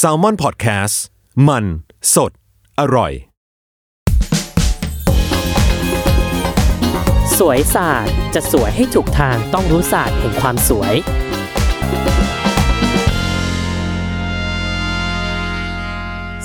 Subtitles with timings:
[0.00, 0.94] s a l ม o n PODCAST
[1.48, 1.64] มัน
[2.14, 2.32] สด
[2.80, 3.12] อร่อย
[7.38, 10.94] สวยศาสตร์จะสวยให้ถูกทางต้องรู้ศาสตร์แห่งความสวย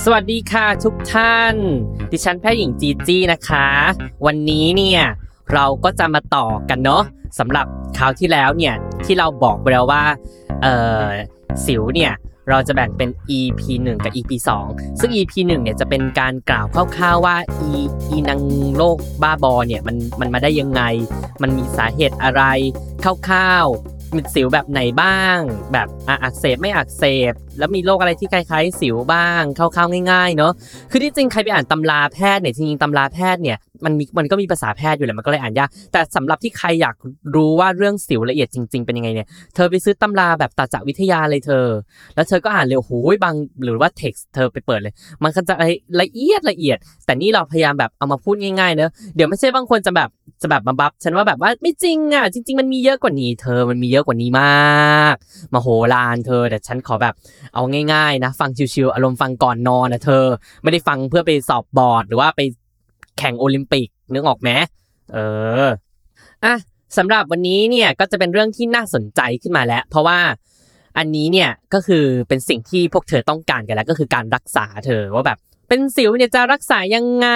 [0.04, 1.56] สวัสดีค่ะทุกท่าน
[2.12, 3.68] ดิฉันแพทย์หญิงจีจี้นะคะ
[4.26, 5.02] วันนี้เนี่ย
[5.54, 7.04] เราก็จะมาต่อกันเนาะ
[7.40, 7.66] สำหรับ
[7.98, 8.76] คราวที่แล้วเนี่ย
[9.06, 10.04] ที่เราบอกไปแล้วว่า
[10.62, 11.06] เอ่อ
[11.66, 12.14] สิวเนี่ย
[12.50, 14.32] เราจะแบ่งเป็น EP 1 กับ EP
[14.66, 16.66] 2 ซึ่ง EP 1เนี่ยจะเป็นการกล่าว
[16.96, 17.72] คร่าวๆว่า อี
[18.10, 18.42] อีนัง
[18.76, 20.82] โรคบ้าบอเนี่ยมันมันมาได้ยังไง
[21.42, 22.44] มันมีสาเหตุอะไร
[23.04, 25.38] คร่าวๆมีสิวแบบไหนบ้าง
[25.74, 25.88] แบบ
[26.24, 30.52] อักเสบไม่อักเสบ แล้วมีโรคอะไรที่คล้ายๆ สิวบ้างคร่าวๆง่ายๆเนาะ
[30.92, 36.96] คือที่จริงใครไปอ่านตำราแพทย์เนี่ยจริงๆตำราแพทย์เนี่ย มันมีมันก็มีภาษาแพทย์อยู่แหละมันก็เลยอ่านยากแต่สำหรับที่ใครอยาก
[37.36, 41.66] รู้ว่าเรื่องสิวละเอียดจริง ๆ เป็นยังไงเนี่ยเธอไปซื้อตำราแบบตาจักวิทยาเลยเธอ
[42.16, 45.54] แล้วเธอก็อ่านเร็วโหยบางหรือว่าเท็กซ์เธอไปเปิดเลย มันก็จะ
[46.02, 50.10] ละเอียดละเอียด แต่นี่เราพยายามแบบเอามาพูดง่ายๆเนอะเดี๋ยวไม่ใช่บางคนจะแบบ
[50.42, 55.16] จะแบบมาบัฟฉันว่าแบบว่าไม่จริงอะจริง ๆ มันมีเยอะกว่านี้ เธอมันมีเยอะกว่านี้มาก
[55.54, 57.14] มาโหรานเธอแต่ฉันขอแบบ
[57.54, 57.62] เอา
[57.94, 60.24] ง่ายๆนะ ฟังชิวๆอารมณ์ฟังก่อนนอนนะเธอ
[60.64, 62.42] ไม่ได้ฟังเพื่อไปสอบบอร์ดหรือว่าไป
[63.18, 64.50] แข่งโอลิมปิกนึกออกไหม
[65.14, 65.18] เอ
[65.66, 65.68] อ
[66.46, 66.56] อะ
[66.98, 70.20] สำหรับวันนี้เนี่ยก็จะเป็นเรื่องที่น่าสนใจขึ้นมาแล้ว เพราะว่า
[70.98, 75.38] อันนี้เนี่ยก็คือเป็นสิ่งที่พวกเธอต้องการกันแล้วก็คือการรักษาเธอว่าแบบ
[75.70, 77.30] เป็นสิวเนี่ยจะรักษายังไง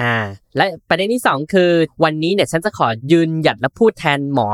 [0.00, 0.14] อ่า
[0.56, 1.70] และประเด็นที่สองคือ
[2.04, 4.48] วันนี้เนี่ยฉันจะขอยืนหยัดและพูดแทนหมอ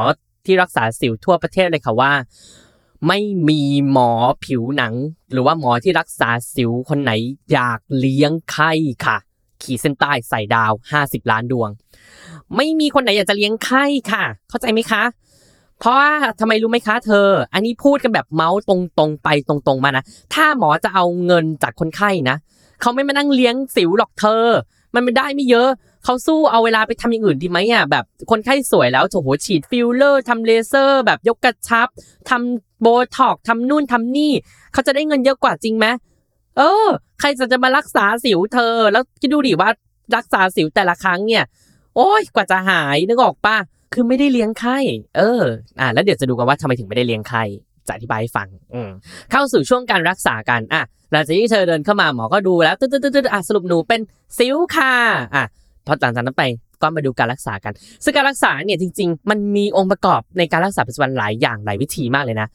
[0.46, 2.12] ที่รักษาสิวทั่วประเทศเลยค่ะว่า
[3.08, 4.10] ไม่มีหมอ
[4.44, 4.94] ผิวหนัง
[5.32, 7.12] หรือว่าหมอที่รักษาสิวคนไหน
[7.52, 8.72] อยากเลี้ยงไข้
[9.06, 9.18] ค่ะ
[9.62, 11.70] ขีดเส้นใต้ใส่ดาว 50 ล้านดวง
[12.56, 15.02] ไม่มีคนไหนอยากจะเลี้ยงไข้ค่ะ เข้าใจไหมคะ
[15.80, 22.36] เพราะว่าทำไมรู้ไหมคะเธอ อันนี้พูดกันแบบเม้าท์ตรงๆไปตรงๆมานะ ถ้าหมอจะเอาเงินจากคนไข้นะ
[22.80, 24.44] เขาไม่มานั่งเลี้ยงสิวหรอกเธอ
[24.94, 25.68] มันไม่ได้ไม่เยอะ
[26.04, 31.88] เขาสู้เอาเวลาไปทำอย่างอื่นดีไหมอะแบบคนไข้สวยแล้วโอ้โหฉีดฟิลเลอร์ทำเลเซอร์ แบบยกกระชับ
[32.30, 32.86] ทำโบ
[33.16, 34.32] ท็อกทำนู่นทำนี่
[34.72, 35.86] เขาจะได้เงินเยอะกว่าจริงไหม
[36.58, 36.86] เออ
[37.20, 39.70] ใครจะจะมารักษาสิวเธอ แล้วคิดดูดิว่า
[40.16, 41.44] รักษาสิวแต่ละครั้งเนี่ย
[41.96, 43.56] โอ้ยกว่าจะหายนึกออกปะ
[43.94, 44.78] คือไม่ได้เลี้ยงไข้
[45.16, 45.42] เออ
[45.80, 47.42] อ่าแล้วเดี๋ยวจะดูกันว่าทำไมถึงไม่ได้เลี้ยงไข้
[47.86, 48.90] จะอธิบายให้ฟัง อืม
[49.30, 54.00] เข้าสู่ช่วงการรักษากันอะหลังจากที่เธอเดินเข้ามาหมอก็ดูแล้วตึ๊ดตึ๊ดตึ๊ดอะสรุปหนูเป็น
[54.38, 54.92] สิวค่ะ
[55.34, 55.44] อะ
[55.86, 56.44] พอหลังจากนั้นไป
[56.82, 57.72] ก็มาดูการรักษากัน
[58.04, 62.48] ซึ่งการรักษาเนี่ยจริง ๆ มันมีองค์ประกอบในการรักษาปัจจุบันหลายอย่างหลายวิธีมากเลยนะ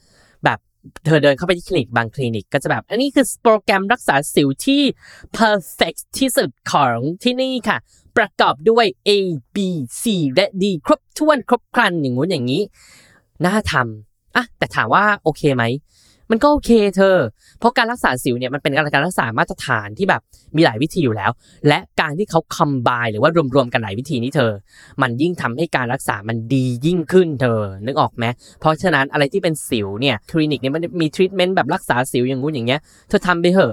[1.06, 4.82] เธอเดินเข้าไปที่คลินิกบางคลินิกก็จะแบบ อันนี้คือโปรแกรมรักษาสิวที่
[5.38, 7.78] perfect ที่สุดของที่นี่ค่ะ
[8.16, 9.10] ประกอบด้วย A
[9.54, 9.58] B
[10.02, 10.04] C
[10.34, 12.62] และ D ครบถ้วนครบครันอย่างงู้นอย่างนี้
[13.44, 15.64] น่าทำอะแต่ถามว่าโอเคไหม
[16.30, 17.16] มันก็โอเคเธอ
[17.58, 20.22] เพราะการรักษาสิวเนี่ยมันเป็นการรักษามาตรฐานที่แบบ
[20.56, 21.30] มีหลายวิธีอยู่แล้ว
[21.68, 24.52] และการที่เขาคัมบายหรือว่ารวมๆกันหลายวิธีนี้เธอ
[25.02, 28.24] มันยิ่งทำให้การรักษามันดียิ่งขึ้นเธอ นึกออกไหม
[28.60, 33.72] เพราะฉะนั้นอะไรที่เป็นสิวเนี่ยคลินิกเนี่ยมันมีทรีทเมนต์แบบรักษาสิวอย่างงู้นอย่างเงี้ยเธอทำไปเถอะ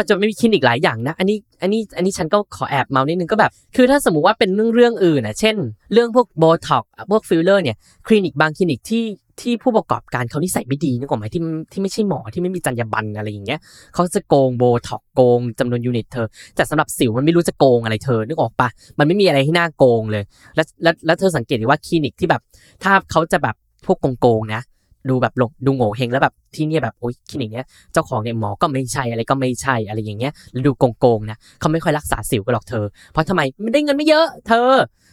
[0.00, 5.56] ปัจจุบันมีคลินิกหลายอย่างนะ อันนี้ อันนี้ อันนี้ฉันก็ขอแอบเม้าท์นิดนึงก็แบบ คือถ้าสมมุติว่าเป็นเรื่องเรื่องอื่นอะเช่น
[5.92, 9.04] เรื่องพวกโบท็อกพวกฟิลเลอร์เนี่ย คลินิกบางคลินิกที่
[9.40, 11.40] ที่ผู้ประกอบการเขานิสัยไม่ดีนึกออกไหมที่
[11.72, 13.60] ที่ไม่ใช่หมอที่ไม่มีจรรยาบรรณอะไรอย่างเงี้ย
[13.94, 18.68] เขาจะโกงโบท็อกโกงจำนวน unit เธอแต่สำหรับสิวมันไม่รู้จะโกงอะไรเธอนึกออกปะ
[18.98, 20.24] มันไม่มีอะไรที่น่าโกงเลย
[20.56, 22.40] แล้วแล้วแล้วเธอสังเกตดีว่าคลินิกที่แบบ
[22.82, 23.54] ถ้าเขาจะแบบ
[23.86, 24.60] พวกโกงๆนะ
[25.08, 34.70] ดูแบบลงดูโง่เฮงแล้วแบบที่เนี่ยแบบโอ๊ยคลินิกเนี้ยเจ้าของเนี่ยหมอก็ไม่ใช่อะไรก็ไม่ใช่อะไรอย่างเงี้ยแล้วดูโกงๆนะเขาไม่ค่อยรักษาสิวกันหรอกเธอ เพราะทำไมไม่ได้เงินไม่เยอะ เธอ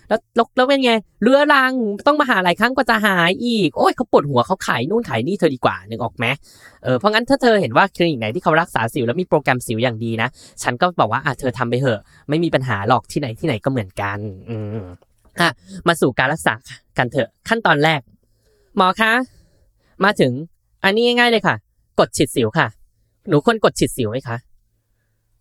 [0.09, 0.19] แล้ว
[0.55, 0.93] แล้วเป็นไง
[1.23, 1.73] เรื้อรัง
[2.07, 6.25] ต้องมาหาหลายครั้งกว่าจะหายอีกโอ้ยเขาปวดหัวเขาขายนู่นขายนี่เธอดีกว่านึกออกไหม
[6.83, 10.29] เออเพราะงั้นถ้าเธอเห็นว่าคลินิกไหนที่เขารักษาสิวแล้วมีโปรแกรมสิวอย่างดีนะ
[10.63, 11.99] ฉันก็บอกว่าอะเธอทำไปเถอะ
[12.29, 14.79] ไม่มีปัญหาหรอกที่ไหนที่ไหนก็เหมือนกัน อืม
[15.41, 15.49] อะ
[15.87, 16.53] มาสู่การรักษา
[16.97, 18.01] กันเถอะขั้นตอนแรก
[18.77, 19.13] หมอคะ
[20.03, 20.31] มาถึง
[20.83, 21.55] อันนี้ง่ายๆเลยค่ะ
[21.99, 22.67] กดฉีดสิวค่ะ
[23.29, 24.37] หนูควรกดฉีดสิวไหมคะ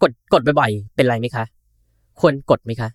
[0.03, 1.45] กดกดบ่อยๆ เป็นไรไหมคะ
[2.21, 2.89] ควรกดไหมคะ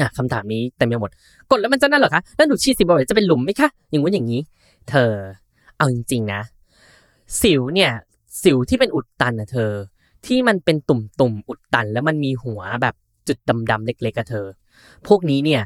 [0.00, 1.10] อะคำถามนี้เต็มไปหมด
[1.50, 4.40] กดแล้วมันจะนั่นเหรอคะแล้วหนูฉีดสิวบ่อยๆจะเป็นหลุมไหมคะ อย่างงู้นอย่างนี้
[4.90, 5.10] เธอ
[5.76, 6.40] เอาจริงๆนะ
[7.42, 7.90] สิวเนี่ย
[8.42, 9.72] สิวที่เป็นอุดตันนะเธอ
[10.26, 12.94] ที่มันเป็นตุ่มๆอุดตัน แล้วมันมีหัวแบบ
[13.28, 13.38] จุด
[13.70, 14.46] ดำๆเล็กๆอะเธอ
[15.06, 15.62] พวกนี้เนี่ย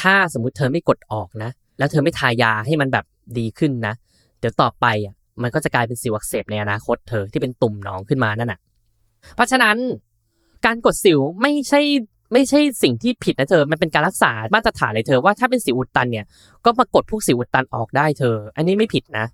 [0.00, 3.04] ถ้าสมมติเธอไม่กดออกนะ แล้วเธอไม่ทายาให้มันแบบ
[3.38, 3.94] ดีขึ้นนะ
[4.42, 8.60] เดี๋ยวต่อไปอะมันก็จะกลายเป็นสิวอักเสบในอนาคตเธอที่เป็นตุ่มหนองขึ้นมานั่นน่ะ
[9.34, 9.76] เพราะฉะนั้น
[10.66, 11.80] การกดสิวไม่ใช่
[12.32, 16.26] ไม่ใช่สิ่งที่ผิดนะเธอ มันเป็นการรักษามาตรฐานเลยเธอว่าถ้าเป็นสิวอุดตันเนี่ย
[16.64, 19.26] ก็มากดพวกสิวอุดตันออกได้เธอ อันนี้ไม่ผิดนะ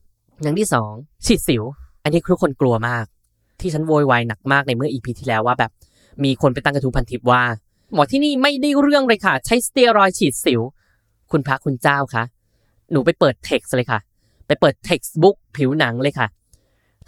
[0.42, 0.90] อย่างที่สอง
[1.26, 1.62] ฉีดสิว
[2.02, 3.04] อันนี้ทุกคนกลัวมาก
[3.60, 5.70] ที่ฉันโวยวายหนักมากในเมื่อ EP ที่แล้วว่าแบบ
[6.24, 7.42] มีคนไปตั้งกระทู้พันทิปว่า
[7.94, 10.60] หมอที่นี่ไม่ได้เรื่องเลยค่ะ ใช้สเตียรอยด์ฉีดสิว
[11.30, 12.24] คุณพระคุณเจ้าคะ
[12.90, 13.98] หนูไปเปิดเท็กซ์เลยค่ะ
[14.48, 16.26] ไปเปิด textbook ผิวหนังเลยค่ะ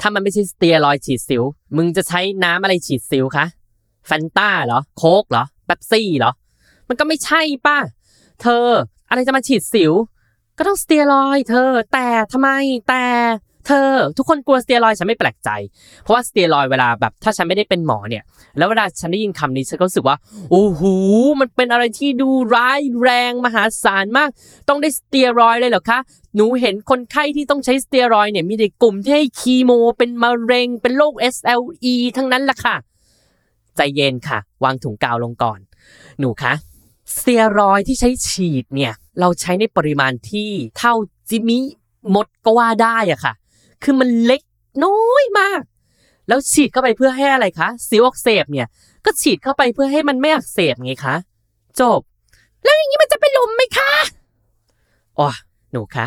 [0.00, 1.42] ถ้ามันไม่ใช่สเตียรอยด์ฉีดสิว
[1.76, 3.46] มึงจะใช้น้ำอะไรฉีดสิวคะ
[4.06, 6.32] แฟนต้าเหรอ โค้กเหรอเป๊ปซี่เหรอ
[6.88, 7.78] มันก็ไม่ใช่ป่ะ
[8.42, 8.66] เธอ
[9.08, 9.92] อะไรจะมาฉีดสิว
[10.58, 12.50] ก็ต้องสเตียรอยด์เธอ แต่ทำไม
[12.88, 13.04] แต่
[13.66, 15.50] เธอทุกคนกลัวสเตียรอยฉันไม่แปลกใจ
[16.02, 18.24] เพราะว่าสเตียรอยเวลาแบบถ้าฉันไม่ได้เป็นหมอเนี่ย
[18.58, 20.16] แล้วเวลาฉันได้ยินคำนี้ฉันก็รู้สึกว่า
[20.50, 20.82] โอ้โห
[21.40, 24.28] มันเป็นอะไรที่ดูร้ายแรงมหาศาลมาก
[24.68, 25.98] ต้องได้สเตียรอยเลยเหรอคะ
[26.36, 32.76] หนูเห็นคนไข้ที่ต้องใช้สเตียรอยเนี่ยมีแต่กลุ่มที่ให้คีโม เป็นมะเร็งเป็นโรค SLE ทั้งนั้นล่ะค่ะ
[33.76, 35.58] ใจเย็นค่ะ วางถุงกาวลงก่อน
[36.20, 36.52] หนูคะ
[37.16, 40.94] สเตียรอยที่ใช้ฉีดเนี่ยเราใช้ในปริมาณที่เท่า
[41.30, 41.58] จิมิ
[42.14, 43.32] มดก็ว่าได้อะค่ะ
[43.82, 44.42] คือมันเล็ก
[44.84, 45.62] น้อยมาก
[46.28, 48.66] แล้วฉีดเข้าไปเพื่อให้อะไรคะสิวอักเสบเนี่ย
[49.04, 51.16] ก็ฉีดเข้าไปเพื่อให้มันไม่อักเสบไงคะ
[51.80, 52.00] จบ
[52.64, 53.92] แล้วอย่างนี้มันจะเป็นลมไหมคะ
[55.18, 55.28] อ๋อ
[55.72, 56.06] หนูคะ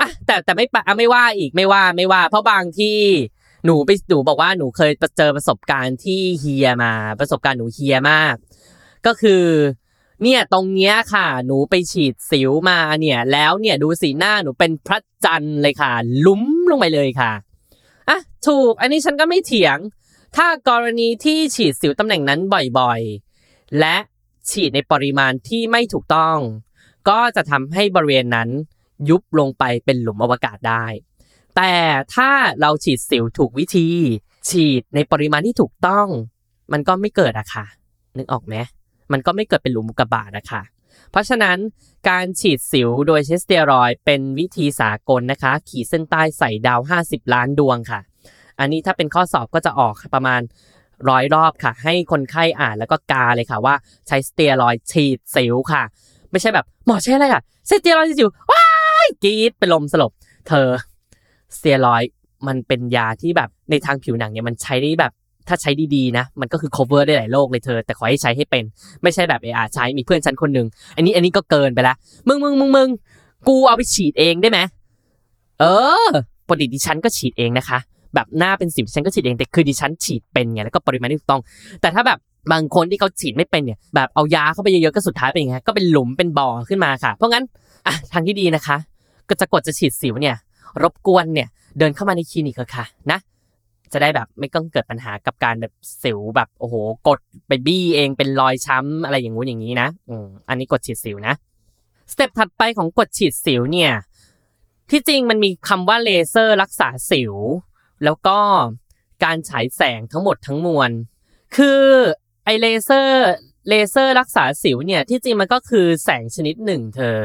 [0.00, 2.98] อะแต่แต่ไม่ปะอะไม่ว่าอีกไม่ว่าไม่ว่า เพราะบางที่
[3.64, 8.34] หนูไปหนูบอกว่าหนูเคยเจอประสบการณ์ที่เฮียมา ประสบการณ์หนูเฮียมาก
[9.06, 9.44] ก็คือ
[10.22, 15.92] เนี่ยตรงเนี้ยค่ะ หนูไปฉีดสิวมาเนี่ย แล้วเนี่ยดูสีหน้าหนูเป็นพระจันทร์เลยค่ะ
[16.26, 17.32] ลุ้ม ลงไปเลยค่ะ
[18.08, 19.78] อะถูกอันนี้ฉันก็ไม่เถียง
[20.36, 22.40] ถ้ากรณีที่ฉีดสิวตำแหน่งนั้น
[22.78, 23.96] บ่อยๆ และ
[24.50, 26.38] ฉีดในปริมาณที่ไม่ถูกต้อง
[27.08, 28.48] ก็จะทำให้บริเวณนั้น
[29.08, 30.84] ยุบลงไปเป็นหลุมอวกาศได้
[31.56, 31.74] แต่
[32.14, 32.30] ถ้า
[32.60, 33.88] เราฉีดสิวถูกวิธี
[34.50, 36.06] ฉีดในปริมาณที่ถูกต้อง
[36.72, 37.66] มันก็ไม่เกิดอะค่ะ
[38.16, 38.54] นึกออกไหม
[39.12, 40.62] มันก็ไม่เกิดเป็นหลุมอุกกาบาตนะคะ
[41.10, 41.58] เพราะฉะนั้น
[42.08, 48.00] การฉีดสิวโดยใช้สเตียรอยเป็นวิธีสากลนะคะ ขีดเส้นใต้ใส่ดาว 50 ล้านดวงค่ะ
[48.58, 50.40] อันนี้ถ้าเป็นข้อสอบก็จะออกประมาณ
[51.08, 53.74] ร้อยรอบค่ะ ให้คนไข้อ่านแล้วก็กาเลยค่ะว่า
[54.08, 55.82] ใช้สเตียรอยฉีดสิวค่ะ
[56.30, 58.64] ไม่ใช่แบบหมอใช้อะไรอะใช้สเตียรอยฉีดสิวว้า
[59.04, 60.12] ยกรีดเป็นลมสลบ
[60.48, 60.68] เธอ
[61.56, 62.02] สเตียรอย
[62.46, 65.12] มันเป็นยาที่แบบในทางผิวหนังเนี่ยมันใช้ได้แบบ
[65.48, 68.64] ถ้าใช้ดีๆนะ มันก็คือ cover ได้หลายโรคเลยเธอ แต่ขอให้ใช้ให้เป็น
[69.02, 70.66] ไม่ใช่แบบเออใช้มีเพื่อนฉันคนหนึ่ง
[70.96, 71.94] อันนี้อันนี้ก็เกินไปละ
[72.28, 72.88] มึงมึงมึงมึง
[73.48, 74.58] กูเอาไปฉีดเองได้ไหม
[75.60, 75.64] เอ
[76.06, 76.08] อ
[76.46, 77.78] ปกติดิฉันก็ฉีดเองนะคะ
[78.14, 81.40] แบบหน้าเป็นสิวดิฉันก็ฉีดเองแต่คือดิฉันฉีดเป็นไงแล้วก็ปริมาณที่ถูกต้อง
[81.80, 82.18] แต่ถ้าแบบ
[82.52, 87.44] บางคนที่เขาฉีดไม่เป็นเนี่ยแบบเอายาเข้าไปเยอะๆก็สุดท้ายเป็นยังไงก็เป็นหลุมเป็นบ่อขึ้นมาค่ะ เพราะงั้น
[87.86, 88.76] อะทางที่ดีนะคะ
[89.28, 90.36] ก็จะกดจะฉีดสิวเนี่ย
[90.82, 91.48] รบกวนเนี่ย
[91.78, 93.18] เดินเข้ามาในคลินิกเถอะค่ะนะ
[93.92, 95.72] จะได้แบบไม่ต้องเกิดปัญหากับการแบบ
[96.02, 96.74] สิวแบบโอ้โห
[97.08, 101.34] กดไปบี้เองเป็นรอยช้ำอะไรอย่างงู้นอย่างนี้นะอืมอันนี้กดฉีดสิวนะ
[102.12, 103.92] step ถัดไปของกดฉีดสิวเนี่ย
[104.90, 107.34] ที่จริงมันมีคำว่าเลเซอร์รักษาสิว
[108.04, 108.38] แล้วก็
[109.24, 110.90] การฉายแสงทั้งหมดทั้งมวล
[111.56, 111.82] คือ
[112.44, 113.30] ไอเลเซอร์
[113.68, 117.16] เลเซอร์รักษาสิวเนี่ยที่จริงมันก็คือแสงชนิดหนึ่งเธอ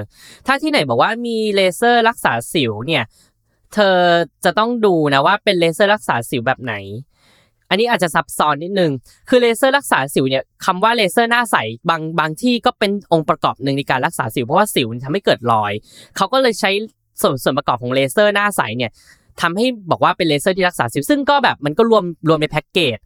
[0.45, 3.03] ถ้าที่ไหนบอกว่ามีเลเซอร์รักษาสิวเนี่ย
[3.73, 3.95] เธอ
[4.45, 6.73] จะต้องดูนะว่าเป็นเลเซอร์รักษาสิวแบบไหน
[7.69, 8.91] อันนี้อาจจะซับซ้อนนิดนึง
[9.29, 11.55] คือเลเซอร์รักษาสิวเนี่ยคำว่าเลเซอร์หน้าใส
[11.89, 15.73] บางบางที่ก็เป็นองค์ประกอบหนึ่งในการรักษาสิวเพราะว่าสิวทำให้เกิดรอย
[16.15, 16.71] เขาก็เลยใช้
[17.21, 18.91] ส่วนส่วนประกอบของเลเซอร์หน้าใสเนี่ย
[19.41, 22.97] ทำให้บอกว่าเป็นเลเซอร์ที่รักษาสิวซึ่งก็แบบมันก็รวมรวมในแพ็กเกจ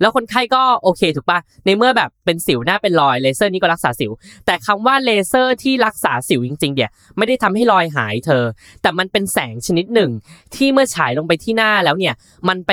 [0.00, 4.12] แล้วคนไข้ก็โอเคถูกปะในเมื่อแบบเป็นสิวหน้าเป็นรอยเลเซอร์นี้ก็รักษาสิว
[4.46, 8.44] แต่คำว่าเลเซอร์ที่รักษาสิวจริงๆเนี่ยไม่ได้ทำให้รอยหายเธอ
[8.82, 10.10] แต่มันเป็นแสงชนิดหนึ่ง
[10.54, 12.14] ที่เมื่อฉายลงไปที่หน้าแล้วเนี่ย
[12.48, 12.70] มันไป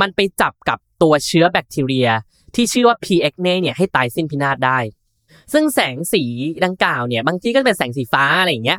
[0.00, 2.08] มันไปจับกับตัวเชื้อแบคทีเรีย
[2.54, 3.06] ที่ชื่อว่า P.
[3.28, 4.78] acne เนี่ยให้ตายสิ้นพินาศได้
[5.52, 6.22] ซึ่งแสงสี
[6.64, 8.78] ดังกล่าวเนี่ยบางทีก็เป็นแสงสีฟ้าอะไรอย่างเงี้ย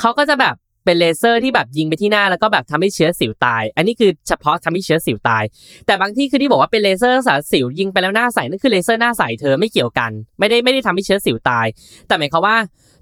[0.00, 0.54] เขาก็จะแบบ
[0.88, 5.44] เป็นเลเซอร์ที่แบบยิงไปที่หน้าแล้วก็แบบทำให้เชื้อสิวตาย อันนี้คือเฉพาะทำให้เชื้อสิวตาย
[5.86, 11.66] แต่บางที่คือที่บอกว่าเป็นเลเซอร์รักษาสิวยิงไปแล้วหน้าใสนั่นคือเลเซอร์หน้าใสเธอไม่เกี่ยวกัน ไม่ได้ไม่ได้ทำให้เชื้อสิวตาย
[12.06, 12.56] แต่หมายความว่า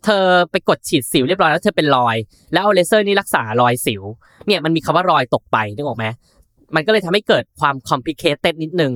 [0.05, 2.17] เธอไปกดฉีดสิวเรียบร้อยแล้วเธอเป็นรอย
[2.53, 4.03] แล้วเอาเลเซอร์นี้รักษารอยสิว
[4.47, 6.05] เนี่ยมันมีคำว่ารอยตกไปนึกออกไหม
[6.75, 8.93] มันก็เลยทำให้เกิดความ complicated นิดนึง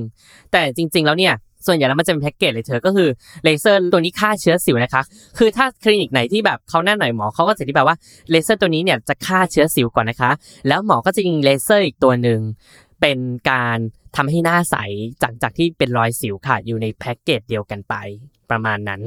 [0.51, 1.33] แต่จริง ๆ แล้วเนี่ย
[1.65, 3.09] ส่วนใหญ่แล้วมันจะเป็นแพ็กเกจเลยเธอก็คือ
[3.43, 5.03] เลเซอร์ตัวนี้ฆ่าเชื้อสิวนะคะ
[5.37, 7.97] คือถ้าคลินิกไหนที่แบบเขาแน่นหน่อยหมอเขาก็จะที่แบบว่า
[8.29, 10.31] เลเซอร์ตัวนี้เนี่ยจะฆ่าเชื้อสิวก่อนนะคะ
[10.67, 12.39] แล้วหมอก็จะยิงเลเซอร์อีกตัวหนึ่ง
[13.01, 13.19] เป็น
[13.51, 13.77] การ
[14.15, 14.75] ทำให้หน้าใส
[15.21, 17.95] จากจากที่เป็นรอยสิวค่ะอยู่ในแพ็กเกจเดียวกันไป
[18.51, 19.01] ประมาณนั้น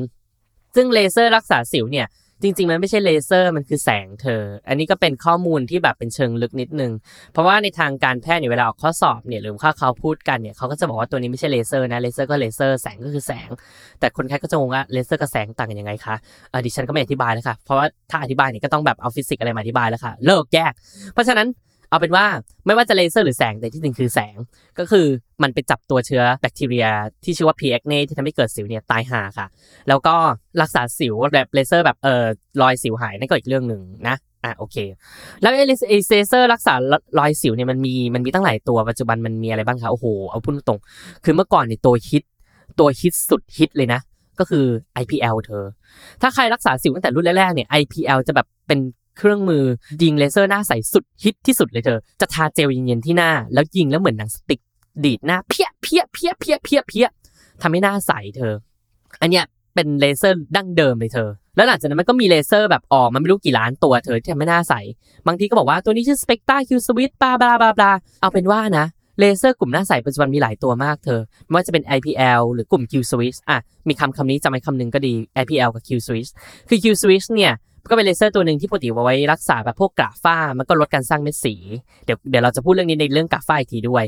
[0.74, 2.06] ซึ่งเลเซอร์รักษาสิวเนี่ย
[2.42, 6.92] จริง ๆ มันไม่ใช่เลเซอร์มันคือแสงเธอ อันนี้ก็เป็นข้อมูลที่แบบเป็นเชิงลึกนิดนึง
[7.32, 13.48] เพราะว่าในทางการแพทย์เนี่ยเวลาออกข้อสอบเนี่ยหรือว่าเขาพูดกันเนี่ยเขาก็จะบอกว่าตัวนี้ไม่ใช่เลเซอร์นะเลเซอร์ก็เลเซอร์แสงก็คือแสง
[14.00, 16.14] แต่คนไข้ก็จะงงว่าเลเซอร์กับแสงต่างกันยังไงคะ
[16.50, 20.72] เออดิฉันก็ไม่อธิบายแล้วค่ะเพราะว่าถ้าอธิบายเนี่ยก็ต้องแบบเอาฟิสิกส์อะไรมาอธิบายแล้วค่ะเลิกแยก
[21.12, 21.46] เพราะฉะนั้น
[21.94, 22.26] เอาเป็นว่า
[22.66, 24.36] ไม่ว่าจะเลเซอร์หรือแสงแต่ที่จริงคือแสง
[24.78, 25.06] ก็คือ
[25.42, 26.86] มันไปจับตัวเชื้อแบคทีเรีย
[27.24, 27.62] ที่ชื่อว่า P.
[27.76, 29.46] acne ที่ทำให้เกิดสิวเนี่ยตายห่าค่ะ
[29.88, 30.14] แล้วก็
[30.62, 32.24] รักษาสิวแบบเลเซอร์แบบเออ
[32.62, 34.76] รอยสิวหายนั่นก็อีกเรื่องหนึ่งนะอะโอเค
[35.40, 35.72] แล้วไอเล
[36.28, 36.74] เซอร์รักษา
[37.18, 40.78] รอยสิวเนี่ยมันมีมันมีตั้งหลายตัวปัจจุบันมันมีอะไรบ้างคะโอ้โหเอาพูดตรง
[41.24, 42.24] คือเมื่อก่อนเนี่ยตัวฮิต
[42.78, 44.00] ตัวฮิตสุดฮิตเลยนะ
[44.40, 44.64] ก็คือ
[45.02, 45.64] IPL เธอ
[46.22, 48.78] ถ้าใครรักษาสิวตั้งแต่รุ่นแรกๆเนี่ย IPL จะแบบเป็น
[49.18, 49.64] เครื่องมือ
[50.02, 54.60] ยิงเลเซอร์หน้าใสสุดฮิตที่สุดเลยเธอ จะทาเจลเย็นๆที่หน้า แล้วยิงแล้วเหมือนหนังสติก
[55.04, 57.06] ดีดหน้าเพี้ยเพี้ยเพี้ยเพี้ยเพี้ยเพี้ย
[57.62, 58.54] ทำให้หน้าใสเธอ
[59.20, 59.44] อันเนี้ย
[59.74, 64.74] เป็นเลเซอร์ดั้งเดิมเลยเธอ แล้วหลังจากนั้นมันก็มีเลเซอร์แบบออกมันไม่รู้กี่ล้านตัวเธอที่ทำให้หน้าใส
[65.26, 67.90] บางทีก็บอกว่าตัวนี้ชื่อ Spectra Q Switch blah blah blah blah
[68.20, 68.86] เอาเป็นว่านะ
[69.18, 76.30] เลเซอร์กลุ่มหน้าใสปัจจุบันมีหลายตัวมากเธอ ไม่ว่าจะเป็น IPL หรือกลุ่ม Q Switch อะ มีคำคำนี้จำไว้คำหนึ่งก็ดี IPL กับ Q Switch
[76.68, 77.52] คือ Q Switch เนี่ย
[77.90, 81.54] ก็เป็นเลเซอร์ตัวหนึ่งที่ปกติเอาไว้รักษาแบบพวกกระฝ้ามันก็ลดการสร้างเม็ดสี
[82.04, 84.04] เดี๋ยวเดี๋ยวเราจะพูดเรื่องนี้ในเรื่องกระฝ้าอีกทีด้วย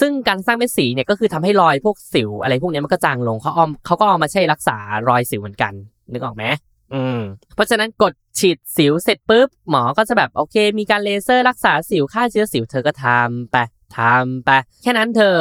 [0.00, 4.76] ซึ่งการสร้างเม็ดสีเนี่ยก็คือทำให้รอยพวกสิวอะไรพวกเนี้ยมันก็จางลงเขาเอาเขาก็เอามาใช้รักษา
[5.08, 5.72] รอยสิวเหมือนกัน
[6.12, 6.44] นึกออกไหม
[6.94, 7.20] อืม
[7.54, 13.56] เพราะฉะนั้นกดฉีดสิวเสร็จปุ๊บหมอก็จะแบบโอเค มีการเลเซอร์รักษาสิวฆ่าเชื้อสิวเธอก็ทำไป
[13.98, 14.50] ทำไป
[14.82, 15.38] แค่นั้นเธอ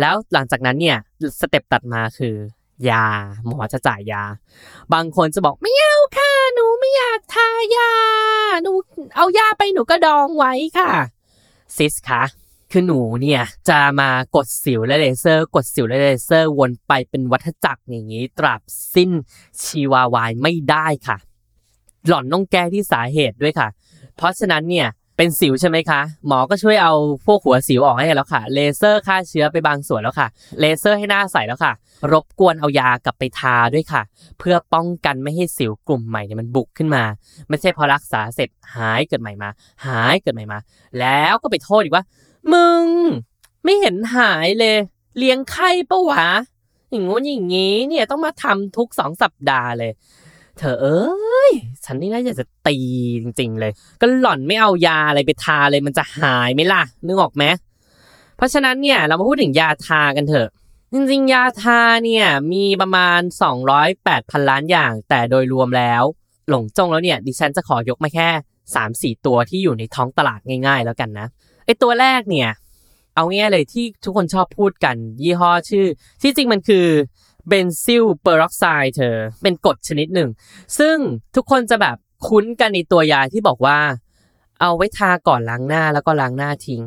[0.00, 0.98] แล้วหลังจากนั้นเนี่ย
[1.40, 2.36] สเต็ปตัดมาคือ
[2.90, 3.04] ยา
[3.46, 4.22] หมอจะจ่ายยา
[4.92, 6.27] บางคนจะบอกไม่เอาค่ะหนู
[6.88, 7.90] ไม่อยากทายา
[8.62, 8.72] หนู
[9.16, 10.88] เอายาไปหนูก็ดองไว้ค่ะ
[11.76, 12.22] sis คะ
[12.70, 18.60] คือหนูเนี่ยจะมากดสิวและเลเซอร์ กดสิวและเลเซอร์วนไปเป็นวัฏจักรอย่างนี้ ตราบ
[18.94, 19.10] สิ้น
[19.62, 21.16] ชีวาวายไม่ได้ค่ะ
[22.06, 23.68] หล่อนต้องแก้ที่สาเหตุด้วยค่ะ
[24.16, 24.88] เพราะฉะนั้นเนี่ย
[25.20, 26.92] เป็นสิวใช่ไหมคะ หมอก็ช่วยเอา
[27.26, 30.28] พวกหัวสิวออกให้แล้วค่ะ เลเซอร์ฆ่าเชื้อไปบางส่วนแล้วค่ะ
[30.60, 31.72] เลเซอร์ให้หน้าใสแล้วค่ะ
[32.12, 34.02] รบกวนเอายากลับไปทาด้วยค่ะ
[34.38, 37.02] เพื่อป้องกันไม่ให้สิวกลุ่มใหม่เนี่ยมันบุกขึ้นมา
[37.48, 39.48] ไม่ใช่พอรักษาเสร็จหายเกิดใหม่มา
[39.86, 40.58] หายเกิดใหม่มา
[41.00, 42.04] แล้วก็ไปโทษอีกว่า
[42.52, 42.86] มึง
[43.64, 44.76] ไม่เห็นหายเลย
[45.18, 46.26] เลี้ยงไข้ปะวะ
[46.90, 49.92] อย่างงู้นอย่างงี้เนี่ยต้องมาทำทุกสองสัปดาห์เลย
[50.60, 51.52] เธอเอ้ย
[51.84, 52.76] ฉันนี่น่าจะตี
[53.22, 57.44] จริง ๆ เลย ก็หล่อนไม่เอายาอะไรไปทาเลยมันจะหายไหมล่ะ นึกออกไหม
[58.36, 60.48] เพราะฉะนั้นเนี่ยเรามาพูดถึงยาทากันเถอะ
[60.92, 63.20] จริงๆ ยาทาเนี่ยมีประมาณ
[63.76, 66.02] 208พันล้านอย่าง แต่โดยรวมแล้ว
[66.48, 68.28] หลงจงแล้วเนี่ยดิฉันจะขอยกมาแค่
[69.14, 71.26] 3-4 ตัวที่อยู่ในท้องตลาดง่ายๆ แล้วกันนะ
[71.64, 72.50] ไอตัวแรกเนี่ย
[73.14, 75.86] เอาง่ายเลยที่ทุกคนชอบพูดกันยี่ห้อชื่อ
[76.22, 76.86] ที่จริงมันคือ
[77.48, 80.28] benzoyl peroxide เธอ เป็นกรดชนิดหนึ่ง
[80.78, 80.96] ซึ่ง
[81.36, 83.78] ทุกคนจะแบบคุ้นกันในตัวยาที่บอกว่า
[84.60, 86.84] เอาไว้ทาก่อนล้างหน้าแล้วก็ล้างหน้าทิ้ง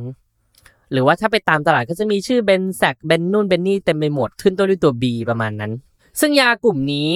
[0.92, 5.72] หรือว่าถ้าไปตามตลาดก็จะมีชื่อเบนแซกเบนนู่นเบนนี่เต็มไปหมดขึ้นต้นด้วยตัว B ประมาณนั้น
[6.20, 7.12] ซึ่งยากลุ่มนี้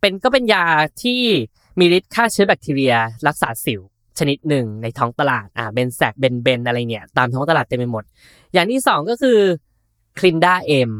[0.00, 0.64] เป็นก็เป็นยา
[1.02, 1.20] ที่
[1.78, 2.94] มีฤทธิ์ฆ่าเชื้อแบคทีเรีย
[3.26, 3.80] รักษาสิว
[4.18, 8.04] ชนิดหนึ่งในท้องตลาด อ่า เบนแซกเบนเบนอะไรเนี่ย ตามท้องตลาดเต็มไปหมด
[8.52, 9.38] อย่างที่สองก็คือ
[10.18, 10.92] คลินดาเอ็ม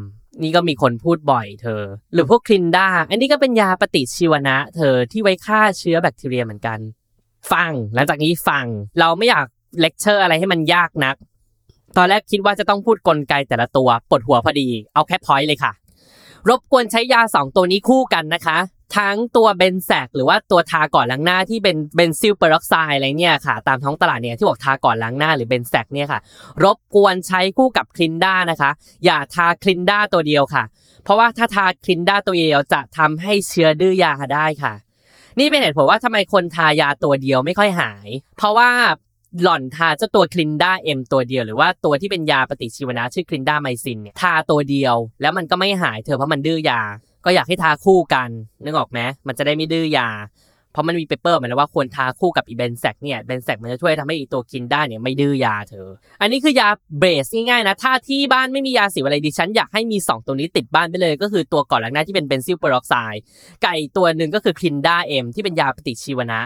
[0.42, 1.82] นี่ก็มีคนพูดบ่อยเธอ
[2.14, 6.78] หรือพวกคลินดาอันนี้ก็เป็นยาปฏิชีวนะเธอที่ไว้ฆ่าเชื้อแบคทีเรียเหมือนกัน
[7.52, 8.64] ฟัง หลังจากนี้ฟัง
[9.00, 9.46] เราไม่อยาก
[9.80, 11.16] เลคเชอร์อะไรให้มันยากนัก
[11.96, 15.72] ตอนแรกคิดว่าจะต้องพูดกลไกแต่ละตัวปวดหัวพอดี เอาแค่ point เลยค่ะ
[16.48, 18.58] รบกวนใช้ยาสองตัวนี้คู่กันนะคะ
[18.96, 26.20] ทั้งตัว Benzac หรือว่าตัวทาก่อนล้างหน้าที่เป็น benzoyl peroxide อะไรเนี่ยค่ะ ตามท้องตลาดเนี่ยที่บอกทาก่อนล้างหน้าหรือ Benzac เนี่ยค่ะ
[26.64, 28.70] รบกวนใช้คู่กับ clinda นะคะ
[29.04, 30.64] อย่าทา clinda ตัวเดียวค่ะ
[31.04, 34.74] เพราะว่าถ้าทา clinda ตัวเดียวจะทำให้เชื้อดื้อยาได้ค่ะ
[35.38, 38.70] นี่เป็นเหตุผลว่าทำไมคนทายาตัวเดียวไม่ค่อยหาย เพราะว่า
[39.42, 46.80] หล่อนทาเจ้าตัว Clinda-M ตัวเดียว หรือว่าตัวที่เป็นยาปฏิชีวนะชื่อ clindamycin เนี่ยทาตัวเดียว แล้วมันก็ไม่หายเธอเพราะมันดื้อยา
[47.24, 48.28] ก็อยากให้ทาคู่กัน
[48.64, 50.10] นึกออกไหมมันจะได้ไม่ดื้อยา
[50.72, 55.88] เพราะมันมี paper มาแล้วว่าควรทาคู่กับอี Benzac เนี่ย Benzac มันจะช่วยทำให้อีตัว clinda เนี่ยไม่ดื้อยาเธอ
[56.20, 63.22] อันนี้คือยา base ง่ายๆนะ ถ้าที่บ้านไม่มียาสิวอะไรดิฉันอยากให้มี 2 ตัวนี้ติดบ้านไปเลย ก็คือตัวก่อนล้างหน้าที่เป็น benzoyl peroxide
[63.62, 66.40] ไก่ตัวหนึ่งก็คือคลินด้าเอ็มที่เป็นยาปฏิชีวนะ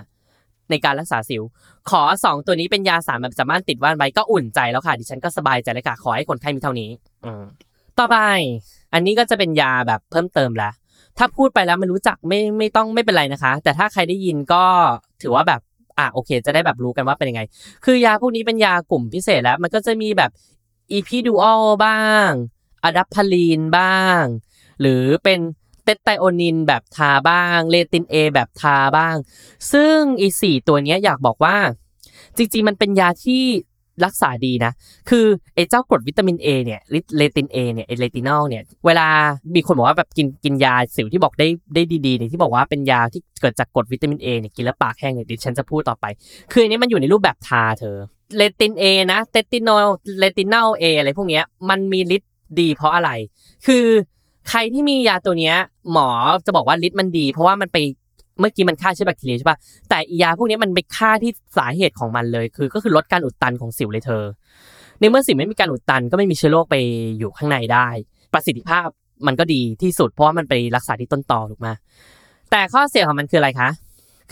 [0.71, 1.43] ในการรักษาสิว
[1.91, 6.91] ขอ 2 ตัวนี้เป็นยาสามแบบสามารถติดบ้านไว้ก็อุ่นใจแล้วค่ะ ดิฉันก็สบายใจเลยค่ะ ขอให้คนไข้มีเท่านี้
[7.25, 7.45] อืม
[7.99, 8.17] ต่อไป
[8.93, 10.71] อันนี้ก็จะเป็นยาแบบเพิ่มเติมและ
[11.19, 14.65] ถ้าพูดไปแล้วมันรู้จักไม่ไม่ต้องไม่เป็นไรนะคะ แต่ถ้าใครได้ยินก็
[15.23, 15.61] ถือว่าแบบ
[15.99, 17.43] อะโอเค จะได้แบบรู้กันว่าเป็นยังไง
[17.85, 20.31] คือยาพวกนี้เป็นยากลุ่มพิเศษแล้ว มันก็จะมีแบบ
[20.93, 22.29] อีพีดูอัลบ้าง
[22.85, 24.23] adapalene บ้าง
[24.81, 25.39] หรือเป็น
[25.85, 29.17] tretinoin แบบทาบ้าง Retin-A แบบทาบ้าง
[29.73, 31.57] ซึ่งอีสี่ตัวนี้อยากบอกว่า
[32.37, 33.45] จริงๆ มันเป็นยาที่
[34.05, 34.73] รักษาดีนะ
[35.11, 36.81] คือไอ้เจ้ากรดวิตามิน A เนี่ย
[37.17, 39.09] เลติน A เนี่ยไอ retinol เนี่ย เวลา
[39.55, 46.07] มีคนบอกว่าแบบกินกินยาสิวที่บอกได้ได้ดีๆเนี่ยที่บอกว่าเป็นยาที่เกิดจากกรดวิตามิน A เนี่ยกินแล้วปากแห้งเนี่ยดิฉันจะพูดต่อไป
[46.53, 47.97] คืออันนี้มันอยู่ในรูปแบบทาเธอ
[48.37, 49.87] Retin-A นะ retinol
[50.19, 53.11] retinol เออะไรพวกเนี้ยมันมีฤทธิ์ดีเพราะอะไร
[53.67, 53.85] คือ
[54.49, 55.57] ใครที่มียาตัวเนี้ย
[55.93, 56.09] หมอ
[56.47, 57.79] จะบอกว่าฤทธิ์มันดี เพราะว่ามันไป
[58.41, 64.25] เมื่อกี้มันฆ่าเชื้อแบคทีเรียใช่ปะแต่ยาพวกนี้มันไปฆ่าที่สาเหตุของมันเลย คือก็คือลดการอุดตันของสิวเลยเธอ
[65.01, 66.77] ในเมื่อสิวไม่มีการอุดตันก็ไม่มีเชื้อโรคไป
[67.19, 67.89] อยู่ข้างในได้
[68.33, 68.87] ประสิทธิภาพ
[69.27, 71.69] มันก็ดีที่สุดเพราะว่ามันไปรักษาที่ต้นตอถูกไหม
[72.51, 73.69] แต่ข้อเสียของมันคืออะไรคะ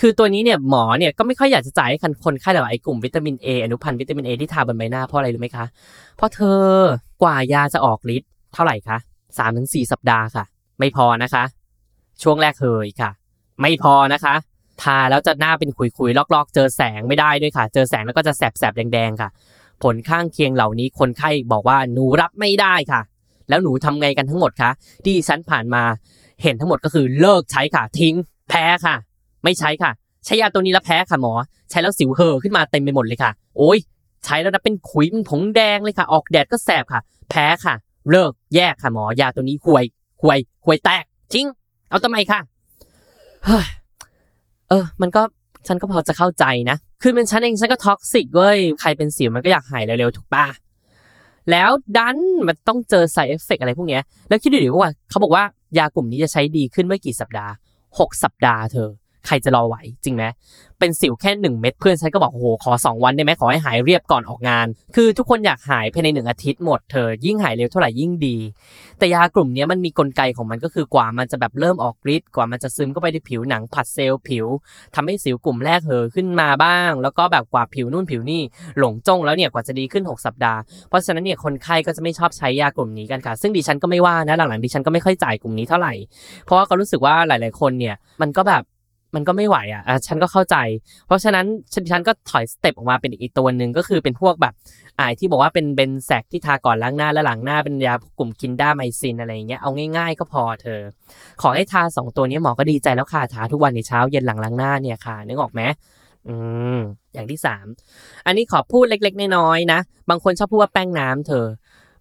[0.00, 5.66] คือตัวนี้เนี่ยหมอเนี่ยก็ไม่ค่อยอยากจะจ่ายให้คนไข้หรอกไอ้กลุ่มวิตามิน A อนุพันธ์วิตามิน A ที่ทาบนใบหน้าเพราะอะไรรู้ไหมคะ
[6.16, 6.62] เพราะเธอ
[7.22, 8.98] กว่ายาจะออกฤทธิ์เท่าไหร่คะ
[9.38, 10.44] สามถึงสี่สัปดาห์ค่ะ
[10.78, 11.44] ไม่พอนะคะ
[12.22, 13.10] ช่วงแรกเคยค่ะ
[13.60, 14.34] ไม่พอนะคะ
[14.82, 19.28] ทาแล้วจะหน้าเป็นขุยๆลอกๆ เจอแสงไม่ได้ด้วยค่ะ เจอแสงแล้วก็จะแสบๆแดงๆค่ะ
[19.82, 23.00] ผลข้างเคียงเหล่านี้คนไข้บอกว่าหนูรับไม่ได้ค่ะ
[23.48, 24.70] แล้วหนูทำไงกันทั้งหมดคะ
[25.04, 25.82] ที่ฉันผ่านมา
[26.42, 28.14] เห็นทั้งหมดก็คือเลิกใช้ค่ะ ทิ้ง
[28.48, 28.94] แพ้ค่ะ
[29.44, 29.90] ไม่ใช้ค่ะ
[30.24, 31.32] ใช้ยาตัวนี้แล้วแพ้ค่ะหมอ
[31.70, 33.78] ใช้แล้วสิวเห่อขึ้นมาเต็มไปหมดเลยค่ะ โอ้ย
[34.24, 37.74] ใช้แล้วนะเป็นขุยเป็นผงแดงเลยค่ะ ออกแดดก็แสบค่ะ แพ้ค่ะ
[38.10, 39.84] เลิกแยกค่ะหมอ ยาตัวนี้ห่วย
[40.22, 41.46] ห่วยห่วยแตกจริง
[41.90, 42.40] เอาทำไมค่ะ
[43.46, 43.66] เฮ้ย
[44.68, 45.22] เออ มันก็
[45.66, 50.46] ฉันก็พอจะเข้าใจนะ คือเป็นฉันเองฉันก็ toxic เว้ย ใครเป็นสิวมันก็อยากหายเร็วๆ ถูกปะ
[51.50, 55.44] แล้วดันมันต้องเจอ side effect อะไรพวกเนี้ย แล้วคิดดูดิว่าเขาบอกว่า
[55.78, 57.52] ยากลุ่มนี้จะใช้ดีขึ้นเมื่อกี่สัปดาห์
[57.86, 58.88] 6 สัปดาห์เธอ
[59.26, 60.24] ใครจะรอไหวจริงไหม
[60.80, 64.66] เป็นสิวแค่หนึ่งเม็ดเพื่อนฉันก็บอกโอ้โหขอสองวันได้ไหมขอให้หายเรียบก่อนออกงาน
[64.96, 68.36] คือทุกคนอยากหายภายในหนึ่งอาทิตย์หมดเธอยิ่งหายเร็วเท่าไหร่ยิ่งดี
[68.98, 74.46] แต่ยากลุ่มนี้มันมีกลไกของมันก็คือกว่ามันจะแบบเริ่มออกฤทธิ์กว่ามันจะซึมเข้าไปในผิวหนังผัดเซลล์ผิว
[74.94, 78.42] ทำให้สิวกลุ่มแรกเห่อขึ้นมาบ้าง แล้วก็แบบกว่าผิวนู่นผิวนี่
[78.78, 85.92] หลงจ้องแล้วเนี่ยกว่าจะดีขึ้น 6 สัปดาห์เพราะฉะนั้นเนี่ยคนไข้ก็จะไม่ชอบใช้ยากลุ่มนี้กันค่ะ ซึ่งดิฉันก็ไม่ว่านะหลังๆดิฉันก็ไม่ค่อยจ่ายกลุ่มนี้เท่าไหร่
[86.44, 88.62] เพราะว่าก็รู้สึกว่าหลาย ๆคนเนี่ยมันก็แบบ
[89.14, 90.56] มันก็ไม่ไหวอะอะฉันก็เข้าใจ
[91.06, 94.54] เพราะฉะนั้นฉันฉันก็ถอย step ออกมาเป็นอีกตัวหนึ่งก็คือเป็นพวกแบบ
[94.98, 100.80] อ่าที่บอกว่าเป็น Benzac ที่ทาก่อนล้างหน้าและหลังหน้าเป็นยากลุ่ม clindamycin อะไรเงี้ยเอาง่ายๆ ก็พอเธอ
[101.42, 105.62] ขอให้ทาสองตัวนี้หมอก็ดีใจแล้วค่ะทาทุกวันในเช้าเย็นหลังล้างหน้าเนี่ยค่ะนึกออกไหม
[106.28, 106.34] อื
[106.76, 106.78] ม
[107.14, 107.66] อย่างที่สาม
[108.26, 109.80] อันนี้ขอพูดเล็กๆน้อยๆนะ
[110.10, 111.46] บางคนชอบพูดว่าแป้งน้ำเธอ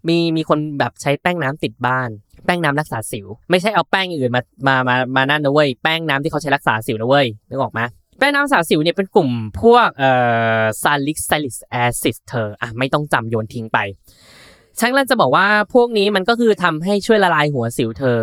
[0.08, 2.10] มีมีคนแบบใช้แป้งน้ำติดบ้าน
[2.46, 7.82] แป้งน้ำรักษาสิว ไม่ใช่เอาแป้งอื่นมามามามานั่นนะเว้ยแป้งน้ำที่เขาใช้รักษาสิวนะเว้ยนึกออกไหม
[8.20, 9.30] แป้งน้ำรักษาสิวเนี่ยเป็นกลุ่ม
[9.62, 10.12] พวกเอ่
[10.60, 13.78] อซาลิกไซลิกแอซิดเธออะไม่ต้องจำโยนทิ้งไป
[14.80, 18.20] ช่างลันจะบอกว่าพวกนี้มันก็คือทำให้ช่วยละลายหัวสิวเธอ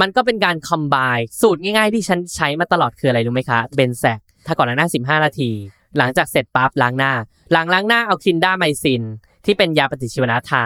[0.00, 0.96] มันก็เป็นการคอมไบ
[1.40, 4.88] สูตรง่ายๆ ที่ฉันใช้มาตลอดคืออะไรรู้ไหมคะ Benzac ทาก่อนล้างหน้า
[5.18, 5.50] 15 นาที
[5.98, 7.12] หลังจากเสร็จปั๊บล้างหน้า
[7.52, 9.02] หลังล้างหน้าเอา clindamycin
[9.44, 10.64] ที่เป็นยาปฏิชีวนะทา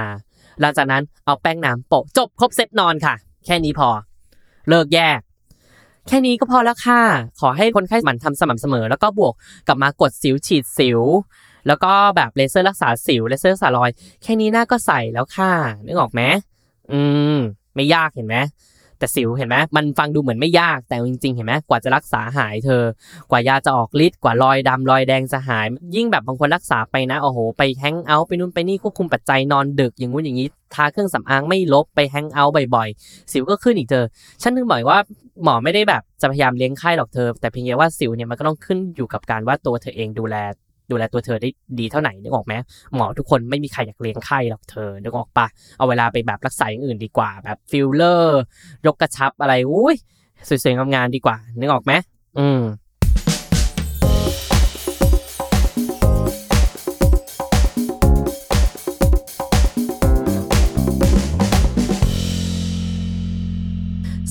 [0.62, 3.14] หลังจากนั้นเอาแป้งน้ำโปะจบครบเซตนอนค่ะ
[3.46, 3.88] แค่นี้พอ
[4.68, 5.20] เลิกแยก
[6.08, 7.00] แค่นี้ก็พอแล้วค่ะ
[7.40, 9.34] ขอให้คนไข้หมั่นทำสม่ำเสมอ แล้วก็บวก
[9.66, 11.00] กลับมากดสิวฉีดสิว
[11.66, 13.90] แล้วก็แบบเลเซอร์รักษาสิวเลเซอร์รักษารอย
[14.22, 15.52] แค่นี้หน้าก็ใสแล้วค่ะ
[15.84, 16.22] นึกออกไหม
[16.92, 17.00] อื
[17.34, 17.36] ม
[17.74, 18.36] ไม่ยากเห็นไหม
[19.02, 22.84] แต่สิวเห็นไหมมันฟังดูเหมือนไม่ยากแต่จริงๆ เห็นไหมกว่าจะรักษาหายเธอ
[23.30, 34.04] กว่ายาจะออกฤทธิ์กว่ารอยดำรอยแดงจะหาย ยิ่งแบบบางคนรักษาไปนะโอ้โห ไปแฮงเอาท์ไปนู่นไปนี่ควบคุมปัจจัยนอนดึกอย่างงู้นอย่างนี้ทาเครื่องสำอางไม่ลบไปแฮงเอาท์บ่อยๆ สิวก็ขึ้นอีกเธอ
[34.42, 34.98] ฉันถึงบอกว่า
[35.44, 40.36] หมอไม่ได้แบบจะพยายามเลี้ยงไข้หรอกเธอ แต่เพียงแค่ว่าสิวเนี่ยมันก็ต้องขึ้นอยู่กับการว่าตัวเธอเองดูแล
[40.90, 42.54] ดูแลตัวเธอได้ดีเท่าไหร่นึกออกไหม
[42.94, 45.46] หมอทุกคนไม่มีใครอยากเลี้ยงไข้หรอกเธอนึกออกปะ
[45.78, 48.40] เอาเวลาไปแบบรักษาอย่างอื่นดีกว่า แบบฟิลเลอร์
[48.86, 49.96] ยกกระชับอะไรอุ้ย
[50.48, 51.92] สวยๆงามๆดีกว่า นึกออกไหม
[52.38, 52.62] อืม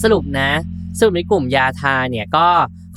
[0.04, 0.50] สรุปนะ
[1.00, 2.48] สรุปในกลุ่มยาทาเนี่ยก็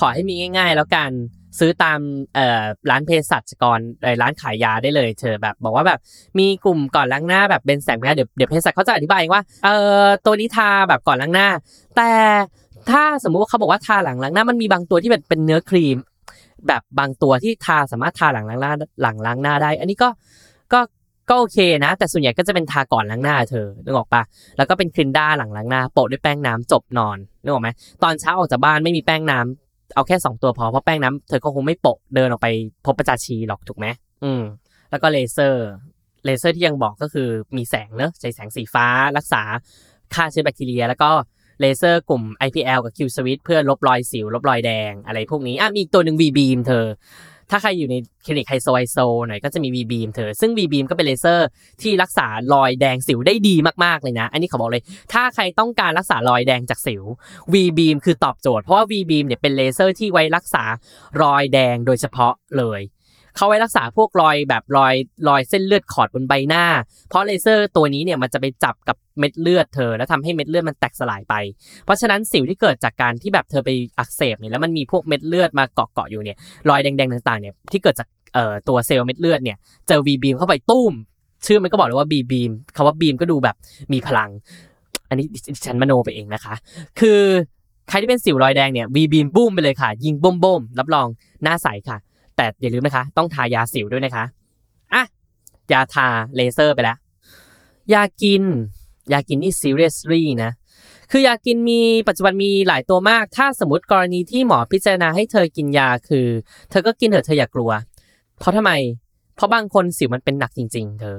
[0.00, 1.10] ขอให้มีง่าย ๆ แล้วกัน
[1.58, 2.00] ซื้อตาม
[2.34, 5.98] เอ่อร้านเภสัชกรเอ่อร้านขายยาได้เลย เธอแบบบอกว่าแบบ
[6.38, 11.48] มีกลุ่มก่อนล้างหน้าแบบเป็นแสงนะเดี๋ยวเดี๋ยวเภสัชเขาจะอธิบายเองว่าเอ่อตัวนี้ทาแบบก่อนล้างหน้า
[11.96, 12.12] แต่
[12.90, 15.98] ถ้าสมมุติว่าเขาบอกว่าทาหลังล้างหน้ามันมีบางตัวที่แบบเป็นเนื้อครีม
[16.68, 20.08] แบบบางตัวที่ทาสามารถทาหลังล้างหน้าหลังล้างหน้าได้ อันนี้ก็
[20.72, 20.80] ก็
[21.30, 24.22] ก็โอเคนะ แต่ส่วนใหญ่ก็จะเป็นทาก่อนล้างหน้าเธอนึกออกปะ
[24.56, 27.68] แล้วก็เป็นครีมด้าหลังล้างหน้าโปะด้วยแป้งน้ำจบนอนนึกออกไหม
[28.02, 29.63] ตอนเช้าออกจากบ้านไม่มีแป้งน้ำ
[29.94, 32.48] เอาแค่สองตัวพอเพราะแป้งน้ำเธอก็คงไม่โปะเดินออกไป
[32.86, 33.86] พบประชาชีหรอกถูกไหม
[34.24, 34.42] อืม
[34.90, 35.66] แล้วก็เลเซอร์
[36.24, 39.42] เลเซอร์ที่ยังบอกก็คือมีแสงเนอะใช้แสงสีฟ้ารักษา
[40.14, 41.10] ฆ่าเชื้อแบคทีเรีย แล้วก็
[41.60, 46.86] เลเซอร์กลุ่ม IPL กับ Q Switch เพื่อลบรอยสิวลบรอยแดงอะไรพวกนี้อะมีอีกตัวหนึ่ง V beam เธอ
[47.50, 51.46] ถ้าใครอยู่ในคลินิกไฮโซไฮโซหน่อยก็จะมี V beam เธอ ซึ่ง V beam ก็เป็นเลเซอร์
[51.82, 57.02] ที่รักษารอยแดงสิวได้ดีมากๆเลยนะ อันนี้เขาบอกเลย ถ้าใครต้องการรักษารอยแดงจากสิว
[57.52, 60.64] V beam คือตอบโจทย์ เพราะว่า V beam เนี่ยเป็นเลเซอร์ที่ไว้รักษา
[61.22, 62.80] รอยแดงโดยเฉพาะเลย
[63.36, 64.94] เขาไว้รักษาพวกรอยแบบรอย
[65.28, 66.64] รอยเส้นเลือดขอดบนใบหน้า
[67.08, 71.34] เพราะเลเซอร์ตัวนี้เนี่ยมันจะไปจับกับเม็ดเลือดเธอ แล้วทำให้เม็ดเลือดมันแตกสลายไป
[71.84, 79.56] เพราะฉะนั้นสิวที่เกิดจากการที่แบบเธอไปอักเสบเนี่ยแล้วมันมีพวกเม็ดเลือดมาเกาะเกาะๆอยู่เนี่ยรอยแดงๆต่างๆเนี่ยที่เกิดจากเอ่อตัวเซลล์เม็ดเลือดเนี่ย
[79.88, 80.92] เจอวีบีมเข้าไปตุ้ม
[81.46, 83.56] ชื่อมันก็บอกเลยว่าบีบีมคำว่าบีมก็ดูแบบ
[83.92, 84.30] มีพลัง
[85.08, 86.54] อันนี้ดิฉันมโนไปเองนะคะ
[87.00, 87.20] คือ
[87.88, 91.06] ใครที่เป็นสิวรอยแดงเนี่ยวีบีมบุ้มไปเลยค่ะ ยิงบ่มบ่มรับรอง
[91.42, 91.98] หน้าใสค่ะ
[92.36, 94.24] แต่อย่าลืมนะคะ ต้องทายาสิวด้วยนะคะ
[94.94, 95.02] อะ
[95.72, 96.96] ยาทาเลเซอร์ไปแล้ว
[97.92, 98.42] ยากิน
[99.12, 100.52] ยากินนี่ seriously นะ
[101.10, 106.26] คือยากินมีปัจจุบันมีหลายตัวมาก ถ้าสมมติกรณีที่หมอพิจารณาให้เธอกินยาคือ
[106.70, 107.70] เธอก็กินเถอะเธออย่ากลัว
[108.38, 108.72] เพราะทำไม
[109.36, 111.16] เพราะบางคนสิวมันเป็นหนักจริง ๆ เธอ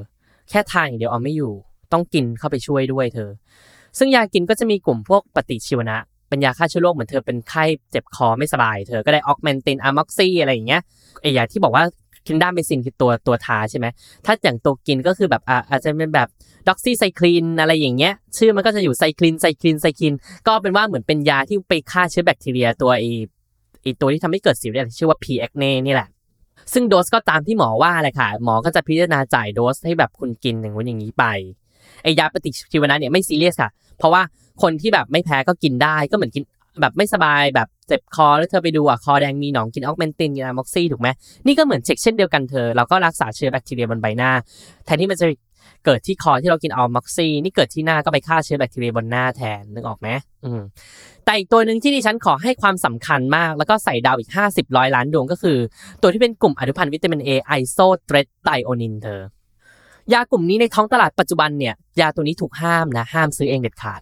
[0.49, 1.53] แค่ทาอย่างเดียวเอาไม่อยู่
[1.91, 3.29] ต้องกินเข้าไปช่วยด้วยเธอ
[3.97, 5.97] ซึ่งยากินก็จะมีกลุ่มพวกปฏิชีวนะ
[6.29, 10.81] เป็นยาฆ่าเชื้อโรคเหมือนเธอเป็นไข้เจ็บคอไม่สบาย เธอก็ได้ Augmentin amoxy อะไรอย่างเงี้ย
[11.21, 11.83] ไอ้ยาที่บอกว่า
[12.27, 13.85] clindamycin คือตัวตัวทาใช่ไหม
[14.25, 16.27] ถ้าอย่างตัวกินก็คือแบบอ่าอาจจะเป็นแบบ
[16.67, 20.13] doxycycline อะไรอย่างเงี้ย ชื่อมันก็จะอยู่ cycline cycline cycline
[20.47, 23.03] ก็เป็นว่าเหมือนเป็นยาที่ไปฆ่าเชื้อแบคทีเรียตัวไอ
[23.81, 25.25] ไอตัวที่ทำให้เกิดสิวเนี่ยชื่อว่า P.
[25.45, 26.07] acne นี่แหละ
[26.73, 31.25] ซึ่งโดสก็ตามที่หมอว่าเลยค่ะ หมอก็จะพิจารณาจ่ายโดสให้แบบคุณกินอย่างนู้นอย่างนี้ไป
[32.03, 34.21] ไอยาปฏิชีวนะเนี่ยไม่ซีเรียสค่ะ เพราะว่า
[34.61, 36.43] คนที่แบบไม่แพ้ก็กินได้ก็เหมือนกิน
[36.81, 41.07] แบบไม่สบายแบบเจ็บคอแล้วเธอไปดูอะคอแดงมีหนองกิน Augmentin กิน amoxy ถูกไหม
[41.47, 44.31] นี่ก็เหมือนเฉกเช่นเดียวกันเธอเราก็รักษาเชื้อแบคทีเรียบนใบหน้า
[44.85, 45.27] แทนที่มันจะ
[45.85, 50.07] เกิดที่คอที่เรากิน amoxy นี่เกิดที่หน้าก็ไปฆ่าเชื้อแบคทีเรียบนหน้าแทนนึกออกไหม
[50.45, 50.61] อืม
[51.25, 55.57] แต่อีกตัวหนึ่งที่ดิฉันขอให้ความสำคัญมาก แล้วก็ใส่ดาวอีก 50ร้อยล้านดวงก็คือ
[56.01, 59.21] ตัวที่เป็นกลุ่มอนุพันธ์วิตามิน A isotretinoin เธอ
[60.13, 64.01] ยากลุ่มนี้ในท้องตลาดปัจจุบันเนี่ยยาตัวนี้ถูกห้ามนะห้ามซื้อเองเด็ดขาด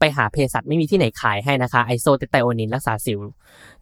[0.00, 3.18] ไปหาเภสัชไม่มีที่ไหนขายให้นะคะ isotretinoin รักษาสิว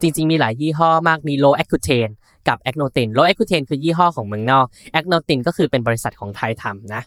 [0.00, 2.08] จริง ๆ มีหลายยี่ห้อมากมี Roaccutane
[2.48, 7.02] กับ Acnotin Roaccutane คือยี่ห้อของเมืองนอก Acnotin ก็คือเป็นบริษัทของไทยทำนะ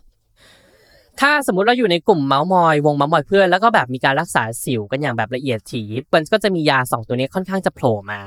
[1.19, 8.19] ถ้าสมมติเราอยู่ในกลุ่มเมาส์มอยวงเมาส์มอยเพื่อนแล้วก็แบบมีการรักษาสิวกันอย่างแบบละเอียดถี่มันก็จะมียาสองตัวนี้ค่อนข้างจะโผล่มา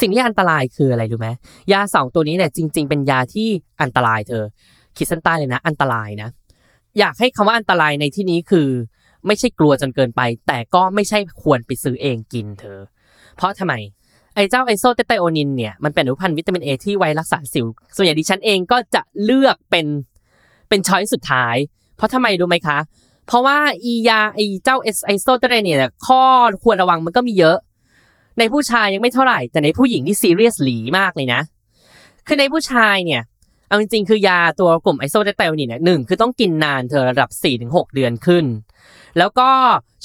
[0.00, 1.28] สิ่งที่อันตรายคืออะไรรู้ไหม
[1.72, 3.48] ยาสองตัวนี้เนี่ยจริง ๆ เป็นยาที่
[3.82, 4.44] อันตรายเธอ
[4.96, 6.28] ขีดเส้นใต้เลยนะ อันตรายนะ
[6.98, 8.68] อยากให้คำว่าอันตรายในที่นี้คือ
[9.26, 12.78] ไม่ใช่กลัวจนเกินไป แต่ก็ไม่ใช่ควรไปซื้อเองกินเธอ
[13.36, 13.74] เพราะทำไม
[14.34, 19.86] ไอ้เจ้า isotretinoin เนี่ยมันเป็นอนุพันธ์วิตามินเอที่ไว้รักษาสิว ส่วนใหญ่ดิฉันเองก็จะเลือกเป็น
[20.68, 21.56] เป็นช้อยสุดท้าย
[21.96, 22.78] เพราะทำไมรู้ไหมคะ
[23.26, 26.22] เพราะว่าอียาไอเจ้าไอโซเตไตเนี่ยข้อ
[26.64, 27.58] ควรระวังมันก็มีเยอะ
[28.38, 31.40] ในผู้ชายยังไม่เท่าไหร่ แต่ในผู้หญิงนี่ซีเรียสหลีมากเลยนะ
[32.26, 33.22] คือในผู้ชายเนี่ย
[33.66, 37.30] เอาจริงๆคือยาตัวกลุ่มไอโซเตไตโอนินเนี่ยหนึ่งคือต้องกินนานเธอระดับ
[37.62, 38.44] 4-6 เดือนขึ้น
[39.18, 39.48] แล้วก็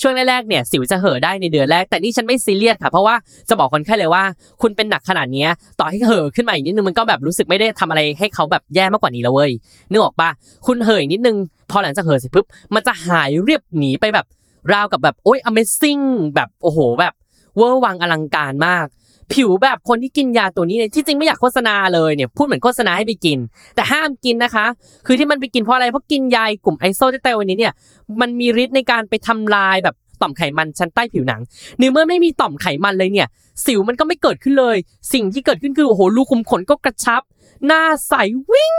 [0.02, 3.16] ช่วงแรกๆเนี่ยสิวจะเห่อได้ในเดือนแรก แต่นี่ฉันไม่ซีเรียสค่ะ เพราะว่า
[3.50, 4.24] จะบอกคนไข้เลยว่า
[4.62, 5.48] คุณเป็นหนักขนาดนี้
[5.80, 9.52] ต่อให้เห่อขึ้นมาอีกนิดนึงมันก็แบบรู้สึกไม่ได้ทำอะไรให้เขาแบบแย่มากกว่านี้แล้วเว้ย
[9.92, 10.30] นึกออกปะ
[10.68, 11.38] คุณเห่อะอีกนิดนึง
[11.72, 14.26] พอหลังจากเห่อเสร็จปุ๊บมันจะหายเรียบหนีไปแบบ
[14.74, 16.04] ราวกับแบบโอ๊ย Amazing
[16.36, 17.14] แบบโอ้โหแบบ
[17.58, 18.86] เวอร์วังอลังการมาก
[19.34, 23.38] ผิวแบบคนที่กินยาตัวนี้เนี่ยที่จริงไม่อยากโฆษณาเลยเนี่ยพูดเหมือนโฆษณาให้ไปกิน
[23.76, 24.66] แต่ห้ามกินนะคะ
[25.06, 27.74] คือที่มันไปกินเพราะอะไรเพราะกินยากลุ่มไอโซเตไตโอนี้เนี่ย
[28.22, 31.42] มันมีฤทธิ์ในการไปทำลายแบบต่อมไขมันชั้นใต้ผิวหนัง
[31.80, 33.28] ในเมื่อไม่มีต่อมไขมันเลยเนี่ย
[33.66, 34.78] สิวมันก็ไม่เกิดขึ้นเลย
[35.14, 37.22] สิ่งที่เกิดขึ้นคือโอ้โหรูขุมขนก็กระชับ
[37.66, 38.14] หน้าใส
[38.52, 38.74] วิ่ง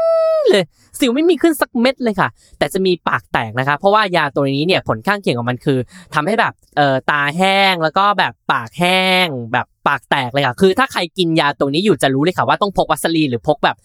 [0.51, 0.65] เลย
[0.99, 2.29] สิวไม่มีขึ้นสักเม็ดเลยค่ะ
[2.59, 5.79] แต่จะมีปากแตกนะคะ เพราะว่ายาตัวนี้เนี่ยผลข้างเคียงของมันคือ
[6.15, 13.77] ทำให้แบบเอ่อตาแห้งแล้วก็แบบปากแห้งแบบ ปากแตกเลยค่ะคือถ้าใครกินยาตัวนี้อยู่จะรู้เลยค่ะว่าต้องพกวัสลีนหรือพกแบบ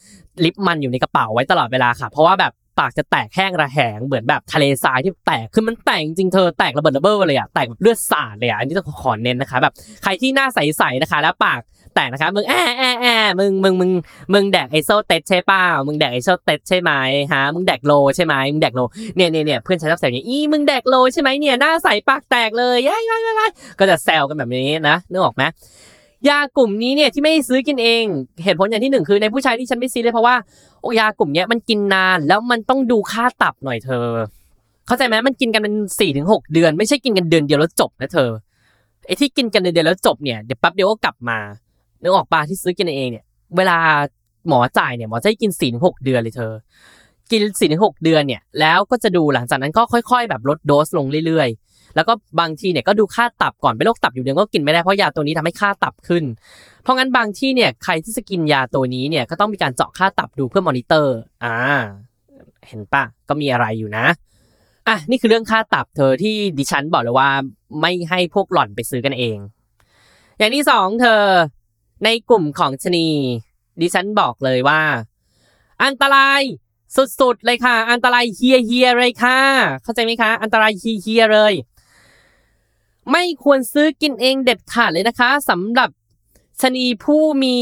[0.43, 11.61] ลิปมันอยู่ในกระเป๋าไว้ตลอดเวลาค่ะ เพราะว่าแบบปากจะแตกแห้งระแหงเหมือนแบบทะเลทรายที่แตกคือมันแตกจริงๆเธอแตกระเบิดระเบ้อเลยอะแตกแบบเลือดสาดเลยอะอันนี้ต้องขอเน้นนะคะแบบใครที่หน้าใสๆนะคะ แล้วปาก
[11.95, 13.91] แตกนะคะมึงแอะแอะแอะมึงมึงมึง
[14.33, 16.91] มึงแดกไอโซเตสใช่เปล่ามึงแดกไอโซเตสใช่ไหม
[17.33, 18.81] ฮะมึงแดกโลใช่ไหมมึงแดกโล
[19.15, 25.43] เนี่ยเนี่ยเนี่ยเพื่อนฉันชอบแซวอย่างนี้อีมึงแดกโลใช่ไหมเนี่ยหน้าใสปากแตกเลยย้ายย้ายย้ายก็จะแซวกันแบบนี้นะนึกออกไหม
[26.29, 28.03] ยากลุ่มนี้เนี่ยที่ไม่ซื้อกินเอง
[28.43, 30.36] เหตุผลอย่างที่หนึ่งคือในผู้ชายที่ฉันไม่ซื้อเลยเพราะว่า
[30.81, 34.07] โอยากลุ่มเนี้ยมันกินนานแล้วมันต้องดูค่าตับหน่อยเธอ
[34.88, 38.29] เข้าใจไหมมันกินกันเป็นสี่ถึงหกเดือน ไม่ใช่กินกันเดือนเดียวแล้วจบนะเธอ
[39.05, 41.38] ไอ้ที่กินกันเดือนเดียวแล้วจบเนี่ยเดี๋ยวแป๊บเดียวก็กลับมา
[42.01, 43.23] นึกออกปะที่ซื้อกินเองเนี่ย
[43.57, 43.77] เวลา
[44.47, 46.53] หมอจ่ายเนี่ยหมอจะให้กินสี่ถึงหกเดือนเลยเธอ
[47.31, 56.23] กินสี่ถึงหกเดือนเนี่ยแล้วก็จะดูหลังจากนั้นก็ค่อย ๆ แบบลดโดสลงเรื่อยๆ แล้วก็บางทีเนี่ยก็ดูค่าตับก่อนเป็นโรคตับอยู่เดือนก็กินไม่ได้เพราะยาตัวนี้ทำให้ค่าตับขึ้น
[56.84, 61.58] เพราะงั้นบางที่เนี่ยใครที่จะกินยาตัวนี้เนี่ยก็ต้องมีการเจาะค่าตับดูเพื่อมอนิเตอร์อ่า
[62.67, 64.06] เห็นปะก็มีอะไรอยู่นะ
[64.88, 67.30] อะนี่คือเรื่องค่าตับเธอที่ดิฉันบอกเลยว่า
[67.82, 69.38] ไม่ให้พวกหล่อนไปซื้อกันเอง
[70.38, 71.23] อย่างที่สองเธอ
[72.04, 73.08] ในกลุ่มของชะนี
[73.82, 74.82] ดิฉันบอกเลยว่า
[75.84, 76.41] อันตราย
[76.97, 79.39] สุดๆเลยค่ะ อันตรายเหี้ยเหี้ยเลยค่ะ
[79.84, 81.54] เข้าใจไหมคะ อันตรายเหี้ยเหี้ยเลย
[83.11, 85.89] ไม่ควรซื้อกินเองเด็ดขาดเลยนะคะสำหรับ
[86.61, 87.59] ชนีผู้มี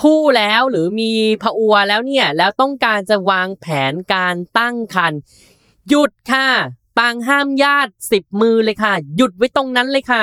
[0.00, 1.10] ผู้แล้วหรือมี
[1.42, 5.20] พะอัวแล้วเนี่ย แล้วต้องการจะวางแผนการตั้งครรภ์
[5.88, 6.46] หยุดค่ะ
[6.98, 10.22] ปางห้ามญาติสิบมือเลยค่ะ หยุดไว้ตรงนั้นเลยค่ะ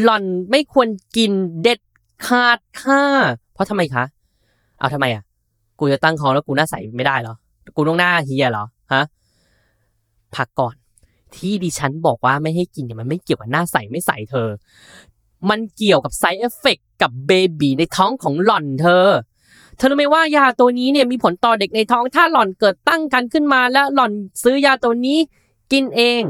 [0.00, 1.80] หล่อนไม่ควรกินเด็ด
[2.26, 3.02] ขาดค่ะ
[3.52, 4.04] เพราะทำไมคะ
[4.78, 5.22] เอาทำไมอะ
[5.78, 7.34] กูจะตั้งครรภ์แล้วกูหน้าใสไม่ได้เหรอ
[7.76, 9.02] กูต้องหน้าเฮียเหรอ ฮะ
[10.36, 10.74] พักก่อน
[11.36, 14.48] ที่ดิฉันบอกว่าไม่ให้กินเนี่ยมันไม่เกี่ยวกับหน้าใสไม่ใสเธอ
[15.50, 19.06] มันเกี่ยวกับ side effect กับเบบีในท้องของหล่อนเธอ
[19.76, 25.18] เธอรู้ไหมว่ายาตัวนี้เนี่ยมีผลต่อเด็กในท้องถ้าหล่อนเกิดตั้งครรภ์ขึ้นมาแล้วหล่อนซื้อยาตัวนี้
[25.72, 26.20] กินเอง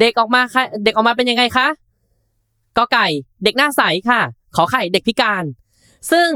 [0.00, 1.68] เด็กออกมาค่ะเด็กออกมาเป็นยังไงคะ
[2.76, 3.06] กอไก่
[3.44, 4.20] เด็กหน้าใสค่ะ
[4.56, 5.44] ขอไข่เด็กพิการ
[6.12, 6.28] ซึ่ง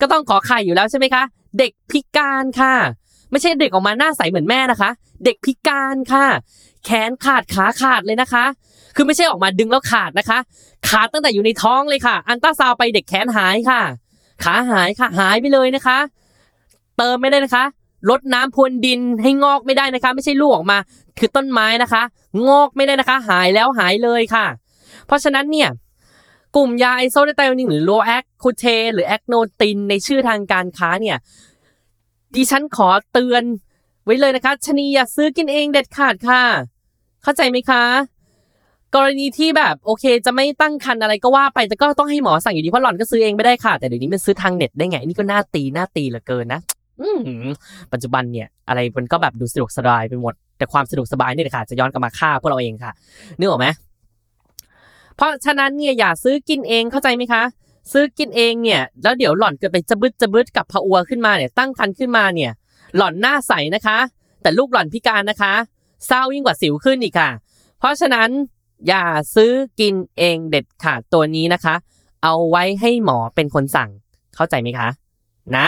[0.00, 1.22] ก็ต้องขอไข่อยู่แล้วใช่ไหมคะ
[1.58, 2.74] เด็กพิการค่ะ
[3.30, 4.90] ไม่ใช่เด็กออกมาหน้าใสเหมือนแม่นะคะ
[5.24, 6.26] เด็กพิการค่ะ
[6.84, 8.44] แขนขาดขาขาดเลยนะคะ
[8.96, 10.38] คือไม่ใช่ออกมาดึงแล้วขาดนะคะ
[10.88, 13.80] ขาดตั้งแต่อยู่ในท้องเลยค่ะ อันตราซาวไปเด็กแขนหายค่ะ
[14.44, 15.98] ขาหายค่ะหายไปเลยนะคะ
[16.98, 17.64] เติมไม่ได้นะคะ
[18.10, 20.78] ลดน้ำพรวนดินให้งอกไม่ได้นะคะ ไม่ใช่ลูกออกมา
[21.18, 22.02] คือต้นไม้นะคะ
[22.48, 24.46] งอกไม่ได้นะคะ หายแล้วหายเลยค่ะ
[25.06, 25.68] เพราะฉะนั้นเนี่ย
[26.56, 28.64] กลุ่มยาไอโซเดไตโอนินหรือโลแอคคูเท
[28.94, 31.16] หรือแอคโนตินในชื่อทางการค้าเนี่ย
[32.34, 33.42] ดิฉันขอเตือน
[34.04, 36.42] ไว้เลยนะคะชะนีอย่าซื้อกินเองเด็ดขาดค่ะ
[37.22, 37.84] เข้าใจไหมคะ
[38.94, 46.60] กรณีที่แบบโอเค จะไม่ตั้งคันอะไรก็ว่าไปแต่ก็ต้องให้หมอสั่งอยู่ดีเพราะหล่อนก็ซื้อเองไม่ได้ค่ะ แต่เดี๋ยวนี้มันซื้อทางเน็ตได้ไงนี่ก็น่าตีน่าตีเหลือเกินนะ
[47.00, 47.08] อื
[47.46, 47.48] ม
[47.92, 52.92] ปัจจุบันเนี่ยอะไรมันก็แบบดูสะดวกสบายไปหมด แต่ความสะดวกสบายนี่แหละค่ะ จะย้อนกลับมาฆ่าพวกเราเองค่ะ
[53.38, 53.66] นึกออกไหม
[55.16, 57.42] เพราะฉะนั้นเนี่ยอย่าซื้อกินเองเข้าใจไหมคะ
[57.92, 62.52] ซื้อกินเองเนี่ย แล้วเดี๋ยวหล่อนเกิดไปจะบึดจะบึดกับพะอัวขึ้นมาเนี่ย ตั้งครรภ์ขึ้นมาเนี่ย
[62.96, 63.98] หล่อนหน้าใสนะคะ
[64.42, 65.54] แต่ลูกหล่อนพิการนะคะ
[66.06, 67.30] เศร้ายิ่งกว่าสิวขึ้นอีกค่ะ
[67.78, 68.28] เพราะฉะนั้น
[68.88, 71.74] อย่าซื้อกินเองเด็ดขาดตัวนี้นะคะ
[72.22, 73.90] เอาไว้ให้หมอเป็นคนสั่ง
[74.36, 74.88] เข้าใจไหมคะ
[75.56, 75.66] นะ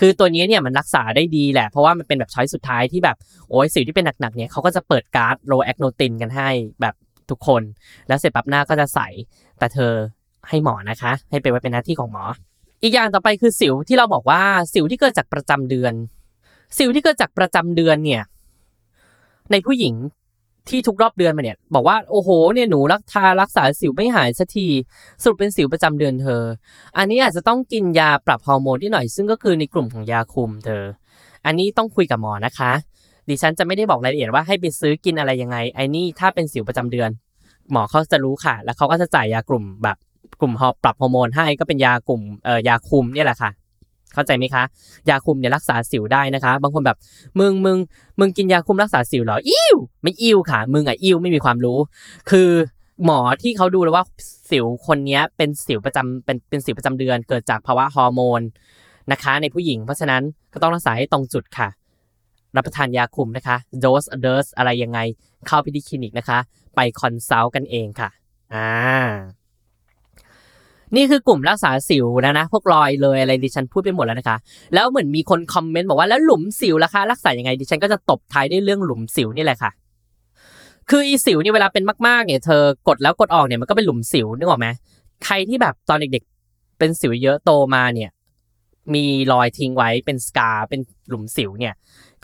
[0.00, 3.16] คือตัวนี้เนี่ยมันรักษาได้ดีแหละ เพราะว่ามันเป็นแบบ choice สุดท้ายที่แบบ
[3.48, 6.48] โอ้ยสิวที่เป็นหนักๆเนี่ยเขาก็จะเปิดการ์ด Acnotin กันให้
[6.80, 6.94] แบบ
[7.30, 7.62] ทุกคน
[8.08, 9.00] แล้วเสร็จปั๊บหน้าก็จะใส
[9.58, 9.92] แต่เธอ
[10.48, 12.24] ให้หมอนะคะ ให้เป็นไว้เป็นหน้าที่ของหมอ
[12.82, 14.42] อีกอย่างต่อไปคือสิวที่เราบอกว่า
[14.74, 15.94] สิวที่เกิดจากประจำเดือน
[16.78, 18.22] สิวที่เกิดจากประจำเดือนเนี่ย
[19.50, 19.94] ในผู้หญิง
[20.68, 24.66] ที่ทุกรอบเดือนมาเนี่ย บอกว่าโอ้โหเนี่ยหนูรักทารักษาสิวไม่หายสักที
[25.22, 26.42] สรุปเป็นสิวประจำเดือนเธอ
[26.98, 30.84] อันนี้อาจจะต้องกินยาปรับฮอร์โมนที่หน่อยซึ่งก็คือในกลุ่มของยาคุมเธอ
[31.46, 32.72] อันนี้ต้องคุยกับหมอนะคะ
[33.28, 37.10] ดิฉันจะไม่ได้บอกรายละเอียดว่าให้ไปซื้อกินอะไรยังไงไอ้นี่ถ้าเป็นสิวประจำเดือน
[37.70, 39.96] หมอเขาจะรู้ค่ะ แล้วเขาก็จะจ่ายยากลุ่มแบบ
[40.42, 43.50] กลุ่มฮอร์ปรับฮอร์โมนให้ก็เป็นยากลุ่มเอ่อยาคุมเนี่ยแหละค่ะ
[44.14, 44.62] เข้าใจไหมคะ
[45.08, 46.96] ยาคุมเนี่ยรักษาสิวได้นะคะ บางคนแบบ
[47.38, 47.78] มึงมึง
[48.18, 51.78] มึงกินยาคุมรักษาสิวเหรออิ้วไม่อิ้วค่ะ มึงอะอิ้วไม่มีความรู้
[52.30, 52.50] คือ
[53.04, 54.04] หมอที่เขาดูแล้วว่า
[54.50, 58.40] สิวคนนี้เป็นสิวประจำเป็นเป็นสิวประจำเดือน เกิดจากภาวะฮอร์โมน
[59.12, 61.68] นะคะ ในผู้หญิง เพราะฉะนั้นก็ต้องรักษาให้ตรงจุดค่ะ
[62.56, 64.98] รับประทานยาคุมนะคะโดสเดิดอะไรยังไง
[65.46, 66.38] เข้าไปที่คลินิกนะคะ
[66.74, 68.08] ไป consult กันเองค่ะ
[68.54, 68.70] อ่า
[70.96, 74.36] นี่คือกลุ่มรักษาสิวนะนะพวกรอยเลยอะไรดิฉันพูดไปหมดแล้วนะคะ
[74.74, 79.70] แล้วเหมือนมีคน comment บอกว่าแล้วหลุมสิวล่ะคะรักษายังไงดิฉันก็จะตบท้ายด้วยเรื่องหลุมสิวนี่แหละค่ะ
[80.90, 84.66] คืออีสิวนี่เวลาเป็นมากๆเนี่ยเธอกดแล้วกดออกเนี่ยมันก็เป็นหลุมสิวนึกออกไหม
[85.24, 88.10] ใครที่แบบตอนเด็กๆ เป็นสิวเยอะโตมาเนี่ย
[88.94, 91.74] มีรอยทิ้งไว้เป็นสกาเป็นหลุมสิวเนี่ย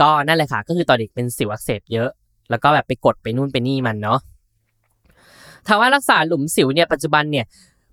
[0.00, 2.10] ก็นั่นแหละค่ะ ก็คือตอนเด็กเป็นสิวอักเสบเยอะ
[2.50, 4.18] แล้วก็แบบไปกดไปนู่นไปนี่มันเนาะ
[5.66, 7.46] ถามว่ารักษาหลุมสิวเนี่ยปัจจุบันเนี่ย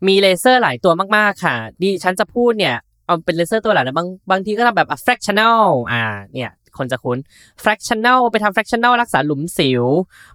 [0.08, 6.04] มีเลเซอร์หลายตัวมากๆค่ะดิฉันจะพูดเนี่ยเอาเป็นเลเซอร์ตัวหลายนะบางบางทีก็ทำแบบ fractional อ่า
[6.34, 7.18] เนี่ยคนจะคุ้น
[7.64, 9.84] fractional ไปทำ fractional รักษาหลุมสิว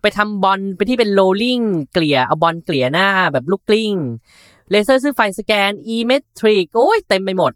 [0.03, 3.95] ไปทำบอลไปที่เป็น rolling เกลี่ยเอาบอลเกลี่ยหน้าแบบลูกกลิ้ง
[4.71, 7.53] เลเซอร์ซึ่งไฟสแกน e-metric โอ้ยเต็มไปหมด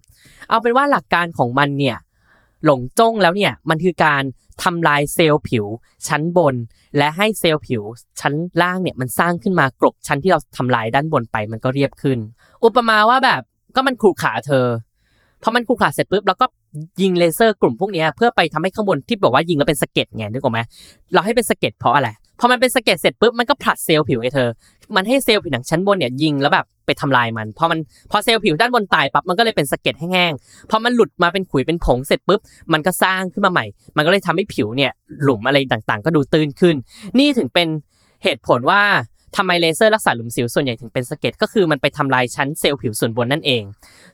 [0.48, 1.96] เอาเป็นว่าหลักการของมันเนี่ย
[2.64, 4.22] หลงจ้งแล้วเนี่ยมันคือการ
[4.62, 5.64] ทำลายเซลล์ผิว
[6.09, 6.55] ชั้นบน
[6.96, 7.83] และให้เซลล์ผิว
[8.20, 12.18] ชั้นล่างเนี่ยมันสร้างขึ้นมากลบชั้นที่เราทำลายด้านบนไปมันก็เรียบขึ้น
[12.64, 13.42] อุปมาว่าแบบ
[13.74, 14.66] ก็มันขรุขระเธอ
[15.42, 16.46] พอมันขรุขระเสร็จปุ๊บเราก็
[17.03, 20.61] ยิงเลเซอร์กลุ่มพวกนี้เพื่อไปทำให้ข้างบนที่บอกว่ายิงแล้วเป็นสะเก็ดไงนึกออกไหม
[21.12, 22.09] เราให้เป็นสะเก็ดเพราะอะไร
[22.40, 24.48] พอมันเป็นสะเก็ดเสร็จปุ๊บมันก็ผลัดเซลล์ผิวไงเธอ
[24.96, 27.78] มันให้เซลล์ผิวหนังชั้นบนเนี่ยยิงแล้วแบบไปทำลายมันพอมัน
[28.10, 32.40] พอเซลล์ผิวด้านบนตายปั๊บมันก็เลยเป็นสะเก็ดแห้งๆพอมันหลุดมาเป็นขุยเป็นผงเสร็จปุ๊บ
[32.72, 33.64] มันก็สร้างขึ้นมาใหม่
[33.96, 34.92] มันก็เลยทำให้ผิวเนี่ย
[35.22, 36.76] หลุมอะไรต่างๆ ก็ดูตื้นขึ้น
[37.18, 37.68] นี่ถึงเป็น
[38.24, 38.82] เหตุผลว่า
[39.36, 43.62] ทำไมเลเซอร์รักษาหลุมสิวส่วนใหญ่ถึงเป็นสะเก็ดก็คือมันไปทำลายชั้นเซลล์ผิวส่วนบนนั่นเอง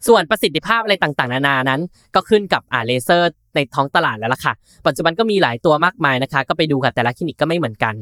[0.07, 1.81] ส่วนประสิทธิภาพอะไรต่างๆ นานานั้น
[2.15, 4.53] ก็ขึ้นกับอ่าเลเซอร์ในท้องตลาดแล้วล่ะค่ะ
[4.87, 7.95] ปัจจุบันก็มีหลายตัวมากมายนะคะ ก็ไปดูค่ะแต่ละคลินิกก็ไม่เหมือนกัน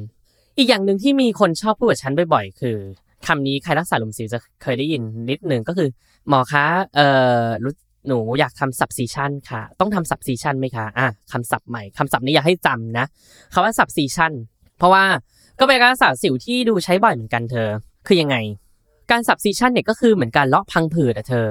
[0.58, 2.76] อีกอย่างหนึ่งที่มีคนชอบพูดกับฉันบ่อยๆ คือ
[3.26, 5.88] คำนี้ใครรักษาหลุมสิวจะเคยได้ยินนิดหนึ่งก็คือ
[6.28, 7.08] หมอคะเอ่
[7.42, 7.72] อรู้
[8.08, 13.06] หนูอยากทำ subcision ค่ะ ต้องทำ subcision ไหมคะอะคำศัพท์ใหม่คำศัพท์นี้อยากให้จำนะ
[13.52, 14.32] คำว่า subcision
[14.78, 15.04] เพราะว่า
[15.58, 17.68] ก็เป็นการรักษาสิวที่ดูใช้บ่อยเหมือนกันเธอ
[18.06, 18.36] คือยังไง
[19.10, 21.48] การ subcision เนี่ยก็คือเหมือนการเลาะพังผืดอะเธอ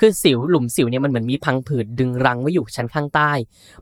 [0.00, 3.30] คือสิวหลุมสิวเนี่ยมันเหมือนมีพังผืดดึงรังไว้อยู่ชั้นข้างใต้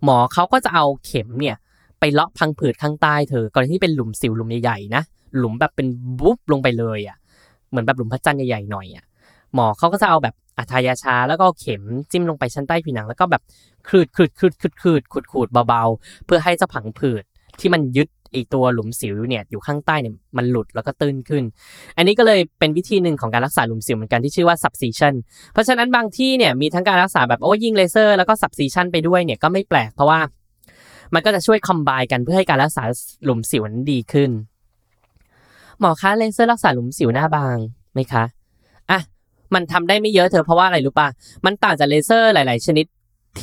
[0.04, 1.56] หมอเขาก็จะเอาเข็มเนี่ย
[2.00, 5.02] ไปเลาะพังผืดข้างใต้เธอกรณีที่เป็นหลุมสิวหลุมใหญ่ๆนะ
[5.38, 5.86] หลุมแบบเป็น
[6.18, 7.16] บุ๊บลงไปเลยอะ
[7.70, 9.04] เหมือนแบบหลุมพระจันทร์ใหญ่ๆหน่อยอะ
[9.54, 13.42] หมอเขาก็จะเอาแบบอัทยาชาแล้วก็เอาเข็มจิ้มลงไปชั้นใต้ผิวหนัง แล้วก็แบบ
[13.88, 17.22] คลืดคลืดคลืดคลืดคลืดขูดขูดเบาๆ เพื่อให้เจ้าผังผืด
[17.60, 21.44] ที่มันยึดไอตัวหลุมสิวเนี่ยอยู่ข้างใต้เนี่ยมันหลุดแล้วก็ตื้นขึ้น
[21.96, 25.14] อันนี้ก็เลยเป็นวิธีหนึ่งของการรักษาหลุมสิวเหมือนกันที่ชื่อว่า subcision
[25.52, 30.20] เพราะฉะนั้นบางที่เนี่ยมีทั้งการรักษาแบบโอ้ยิงเลเซอร์แล้วก็ subcision ไปด้วยเนี่ยก็ไม่แปลกเพราะว่า
[31.14, 32.82] มันก็จะช่วยคอมไบกันเพื่อให้การรักษา
[33.24, 34.30] หลุมสิวนั้นดีขึ้น
[35.80, 37.56] หมอคะเลเซอร์รักษาหลุมสิวหน้าบาง
[37.94, 38.24] ไหมคะ
[38.90, 39.00] อะ
[39.54, 41.08] มันทำได้ไม่เยอะเธอเพราะว่าอะไรรู้ปะ
[41.44, 42.86] มันต่างจากเลเซอร์หลาย ๆ ชนิด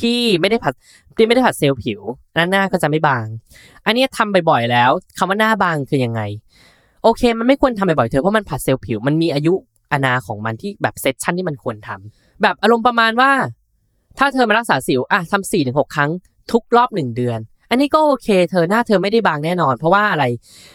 [0.00, 0.72] ที่ไม่ได้ผัด
[1.16, 2.00] ที่ไม่ได้ผัดเซลล์ผิว
[2.34, 3.24] หน้าหน้าก็จะไม่บาง
[3.86, 6.20] อันนี้ทำบ่อยๆแล้วคำว่าหน้าบางคือยังไง
[7.02, 9.54] โอเค มันไม่ควรทำบ่อยๆเธอเพราะมันผัดเซลล์ผิว มันมีอายุ
[9.92, 13.30] อนาของมันที่แบบเซสชั่นที่มันควรทำแบบอารมณ์ประมาณว่า
[14.18, 16.10] ถ้าเธอมารักษาสิวอะทำสี่ถึงหกครั้ง
[16.52, 17.38] ทุกรอบหนึ่งเดือน
[17.70, 20.24] อันนี้ก็โอเค เธอหน้าเธอไม่ได้บางแน่นอน เพราะว่าอะไร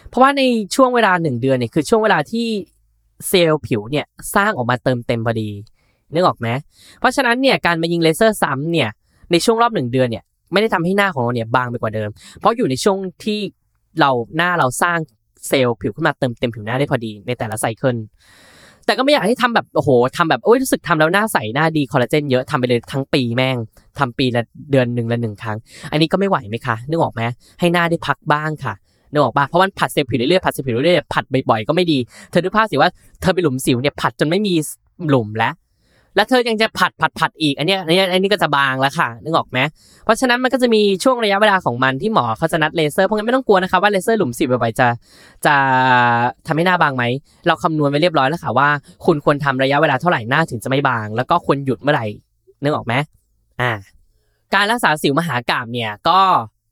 [0.10, 0.41] เพราะว่าใน
[0.75, 2.47] ช่วงเวลาหนึ่งเดือนเนี่ยคือช่วงเวลาที่
[3.30, 5.49] เซลล์ผิวเนี่ยสร้างออกมาเติมเต็มพอดี
[6.13, 6.47] นึกออกไหม
[6.99, 8.89] เพราะฉะนั้นเนี่ยการมายิงเลเซอร์ซ้ำเนี่ย
[9.32, 13.39] ในช่วงรอบหนึ่งเดือนเนี่ยไม่ได้ทำให้หน้าของเราเนี่ยบางไปกว่าเดิม เพราะอยู่ในช่วงที่
[13.99, 14.99] เราหน้าเราสร้าง
[15.47, 17.97] เซลล์ผิวขึ้นมาเติมเต็มผิวหน้าได้พอดีในแต่ละไซเคิล
[18.89, 23.58] แต่ก็ไม่อยากให้ทำแบบโอ้โหทำแบบโอ้ยรู้สึกทำแล้วหน้าใสหน้าดีคอลลาเจนเยอะทำไปเลยทั้งปีแม่ง
[23.99, 25.58] ทำปีละเดือนหนึ่งละหนึ่งครั้ง
[25.91, 27.21] อันนี้ก็ไม่ไหวไหมคะนึกออกไหม
[27.60, 28.73] ให้หน้าได้พักบ้างค่ะ
[29.12, 31.97] นึกออกปะเพราะมันผัดเซลล์ผิวเรื่อยๆผัดเซลล์ผิวเรื่อยๆผัดบ่อยๆก็ไม่ดี
[32.32, 32.89] เธอดูภาพสิว่า
[33.21, 34.54] เธอไปหลุมสิวเนี่ยผัดจนไม่มี
[35.10, 35.54] หลุมแล้ว
[36.15, 39.60] แล้วเธอยังจะผัดผัดผัดอีก อันนี้อันนี้อันนี้ก็จะบางแล้วค่ะนึกออกไหม
[40.06, 44.88] เพราะฉะนั้นมันก็จะมีช่วงระยะเวลาของมันที่หมอเขาจะนัดเลเซอร์เพราะงั้นไม่ต้องกลัวนะคะว่าเลเซอร์หลุมสิบ่อยๆจะ
[45.45, 45.56] จะ
[46.48, 47.04] ทำให้หน้าบางไหม
[47.48, 48.69] เราคำนวณไว้เรียบร้อยแล้วค่ะว่า
[49.06, 52.06] คุณควรทำระยะเวลาเท่าไหร่หน้าถึงจะไม่บาง แล้วก็ควรหยุดเมื่อไหร่
[52.63, 52.93] นึกออกไหม
[53.62, 53.72] อ่า
[54.56, 56.19] การรักษาสิวมหากาบเนี่ยก็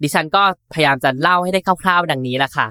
[0.03, 2.67] ดิฉันก็พยายามจะเล่าให้ได้คร่าวๆ ดังนี้แหละค่ะ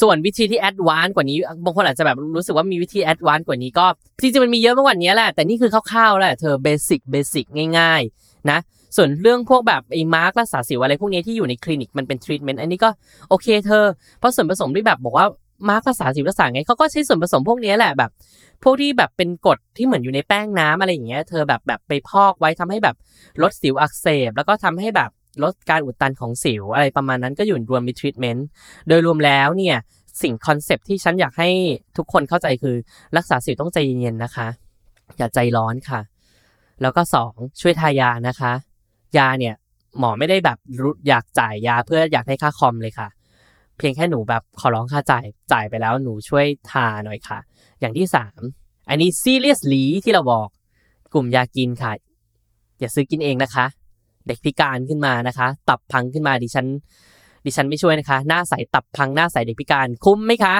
[0.00, 3.86] ส่วนวิธีที่ advance กว่านี้บางคนอาจจะแบบรู้สึกว่ามีวิธี advance กว่านี้ก็
[4.20, 7.46] จริงๆมันมีเยอะมากกว่านี้แหละแต่นี่คือคร่าวๆแหละเธอ basic basic
[7.78, 8.58] ง่ายๆนะ
[8.96, 12.90] ส่วนเรื่องพวกแบบไอ้มาร์กรักษาสิวอะไรพวกนี้ที่อยู่ในคลินิกมันเป็นทรีทเมนต์อันนี้ก็
[13.28, 13.84] โอเคเธอ
[14.18, 15.26] เพราะส่วนผสมที่แบบบอกว่า
[15.68, 18.10] มาร์กรักษาสิวรักษาไงเขาก็ใช้ส่วนผสมพวกนี้แหละแบบ
[18.62, 22.96] พวกที่แบบเป็นกรดที่เหมือนอยู่ในแป้งน้ำอะไรอย่างเงี้ยเธอแบบแบบไปพอกไว้ทำให้แบบ
[23.42, 25.10] ลดสิวอักเสบ แล้วก็ทำให้แบบ
[25.42, 28.46] ลดการอุดตันของสิวอะไรประมาณนั้นก็อยู่รวมมีทรีทเมนต์
[28.88, 29.76] โดยรวมแล้วเนี่ย
[30.22, 31.50] สิ่ง concept ที่ฉันอยากให้
[31.96, 32.76] ทุกคนเข้าใจคือ
[33.16, 34.48] รักษาสิวต้องใจเย็นๆนะคะ
[35.18, 36.00] อย่าใจร้อนค่ะ
[36.82, 38.52] แล้วก็สองช่วยทายานะคะ
[39.16, 39.54] ยาเนี่ย
[39.98, 43.08] หมอไม่ได้แบบรู้อยากจ่ายยาเพื่ออยากได้ค่าคอมเลยค่ะ
[43.76, 47.38] เพียงแค่หนูแบบขอร้องค่าจ่ายจ่ายไปแล้วหนูช่วยทาหน่อยค่ะ
[47.80, 48.40] อย่างที่สาม
[48.88, 50.48] อันนี้ seriously ที่เราบอก
[51.12, 51.92] กลุ่มยากินค่ะ
[52.80, 53.66] อย่าซื้อกินเองนะคะ
[54.26, 56.66] เด็กพิการขึ้นมานะคะ ตับพังขึ้นมาดิฉัน
[57.44, 60.54] ดิฉันไม่ช่วยนะคะ หน้าใสตับพังหน้าใสเด็กพิการคุ้มไหมคะ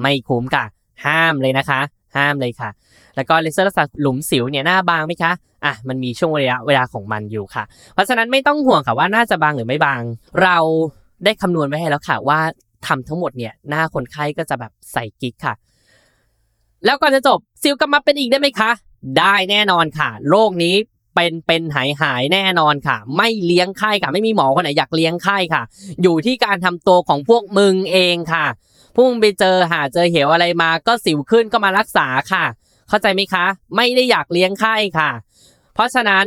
[0.00, 0.64] ไม่คุ้มค่ะ
[1.06, 1.80] ห้ามเลยนะคะ
[2.16, 2.70] ห้ามเลยค่ะ
[3.16, 5.32] แล้วก็เลเซอร์รักษาหลุมสิวเนี่ยหน้าบางไหมคะ
[5.64, 10.02] อะมันมีช่วงระยะเวลาของมันอยู่ค่ะ เพราะฉะนั้นไม่ต้องห่วงค่ะว่าหน้าจะบางหรือไม่บาง
[10.42, 10.58] เรา
[11.24, 12.40] ได้คำนวณไว้ให้แล้วค่ะว่า
[12.86, 15.54] ทำทั้งหมดเนี่ยหน้าคนไข้ก็จะแบบใส่กิ๊กค่ะ
[16.84, 18.70] แล้วก่อนจะจบซิลกลับมาเป็นอีกได้ไหมคะ
[19.18, 20.74] ได้แน่นอนค่ะ โรคนี้
[21.18, 25.62] เป็นเป็นหายหายแน่นอนค่ะ ไม่เลี้ยงไข้ค่ะ ไม่มีหมอคนไหนอยากเลี้ยงไข้ค่ะ
[26.02, 28.46] อยู่ที่การทำตัวของพวกมึงเองค่ะ
[28.94, 32.44] พวกมึงไปเจอหาเจอเหวอะไรมา ก็สิวขึ้นก็มารักษาค่ะ
[32.88, 33.44] เข้าใจไหมคะ
[33.76, 35.10] ไม่ได้อยากเลี้ยงไข้ค่ะ
[35.74, 36.26] เพราะฉะนั้น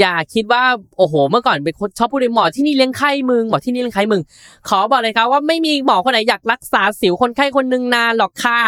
[0.00, 0.64] อย่าคิดว่า
[0.98, 4.22] โอ้โห เมื่อก่อนเป็นคนชอบพูดเลยหมอที่นี่เลี้ยงไข้มึงหมอที่นี่เลี้ยงไข้มึง
[4.68, 8.60] ขอบอกเลยครับว่าไม่มีหมอคนไหนอยากรักษาสิวคนไข้คนหนึ่งนานหรอกค่ะ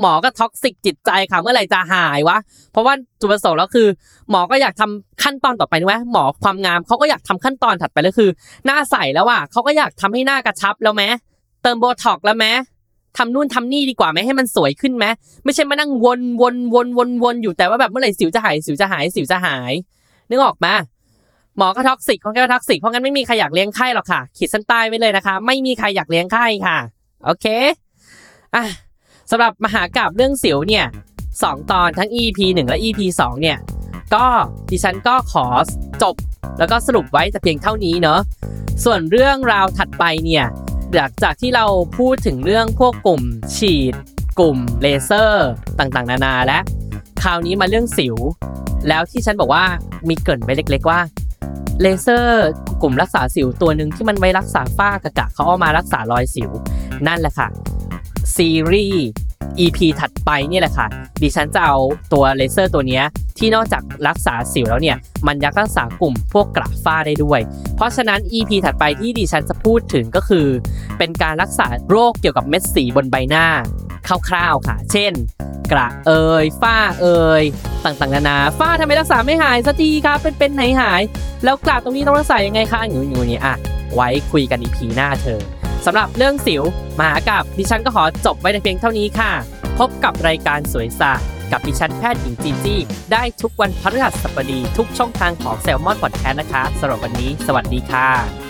[0.00, 2.38] หมอก็ toxic จิตใจค่ะ เมื่อไหร่จะหายวะ
[2.72, 3.86] เพราะว่าจุดประสงค์แล้วคือ
[4.30, 8.30] หมอก็อยากทำขั้นตอนต่อไปนะวะหมอความงามเขาก็อยากทำขั้นตอนถัดไปแล้วคือ
[8.66, 11.02] หน้าใสแล้วอะเขาก็อยากทำให้หน้ากระชับแล้วไหม
[11.62, 12.46] เติมโบท็อกซ์แล้วไหม
[13.18, 15.06] ทำนู่นทำนี่ดีกว่าไหมให้มันสวยขึ้นไหม
[15.44, 19.72] ไม่ใช่มานั่งวนวนวนวนวนอยู่แต่ว่าแบบเมื่อไหร่สิวจะหายสิวจะหายสิวจะหาย
[20.30, 20.74] นึกออกมะ
[21.56, 26.78] หมอก็ toxic คนก็ toxic เพราะงั้นไม่มีใครอยากเลี้ยงไข้หรอกค่ะ ขีดเส้นใต้ไว้เลยนะคะ ไม่มีใครอยากเลี้ยงไข้ค่ะ
[27.24, 27.46] โอเค
[28.54, 28.64] อะ
[29.30, 30.86] สำหรับมหากราบเรื่องสิวเนี่ย
[31.42, 33.58] สองตอนทั้ง EP 1 และ EP 2 เนี่ย
[34.14, 34.26] ก็
[34.70, 35.46] ดิฉันก็ขอ
[36.02, 36.14] จบ
[36.58, 38.20] แล้วก็สรุปไว้แต่เพียงเท่านี้เนาะ
[38.84, 40.44] ส่วนเรื่องราวถัดไปเนี่ย
[40.94, 41.66] หลังจากที่เรา
[41.98, 43.22] พูดถึงเรื่องพวกกลุ่ม
[43.56, 43.94] ฉีด
[44.38, 46.58] กลุ่มเลเซอร์ต่างๆ นานาและ
[47.22, 48.16] คราวนี้มาเรื่องสิว
[48.88, 49.64] แล้วที่ฉันบอกว่า
[50.08, 51.00] มีเกินไปเล็ก ๆ ว่า
[51.80, 52.46] เลเซอร์
[52.82, 56.50] กลุ่มรักษาสิวตัวหนึ่งที่มันไว้รักษาฝ้ากระกะเขาเอามารักษารอยสิว
[57.06, 57.48] นั่นแหละค่ะ
[58.36, 59.06] ซีรีส์
[59.60, 60.86] EP ถัดไปเนี่ยแหละค่ะ
[61.22, 61.76] ดิฉันจะเอา
[62.12, 63.02] ตัวเลเซอร์ตัวนี้
[63.38, 67.40] ที่นอกจากรักษาสิวแล้วเนี่ย มันยังรักษากลุ่มพวกกระฝ้าได้ด้วย
[67.76, 70.46] เพราะฉะนั้น EP ถัดไปที่ดิฉันจะพูดถึงก็คือ
[70.98, 73.46] เป็นการรักษาโรคเกี่ยวกับเม็ดสีบนใบหน้า
[74.28, 75.12] คร่าวๆค่ะ เช่น
[75.72, 76.10] กระเอ
[76.42, 77.06] ยฝ้าเอ
[77.40, 77.42] ย
[77.84, 81.02] ต่างๆนานาฝ้าทำไมรักษาไม่หายสักทีครับเป็นเป็นไหนหาย
[81.44, 83.54] แล้วกระตรงนี้ต้องรักษายังไงคะอยู่อยู่นี่อะ
[83.94, 85.40] ไว้คุยกันอีพีหน้าเธอ
[85.86, 86.62] สำหรับเรื่องสิว
[86.98, 89.32] มหากับดิฉันก็ขอจบไว้ในเพียงเท่านี้ค่ะ
[89.78, 91.12] พบกับรายการสวยสา
[91.52, 92.80] กับดิฉันแพทย์หญิงจีจี้
[93.12, 98.49] ได้ทุกวันพฤหัสบดีทุกช่องทางของแซลมอนพอดแคสต์นะคะสำหรับวันนี้ สวัสดีค่ะ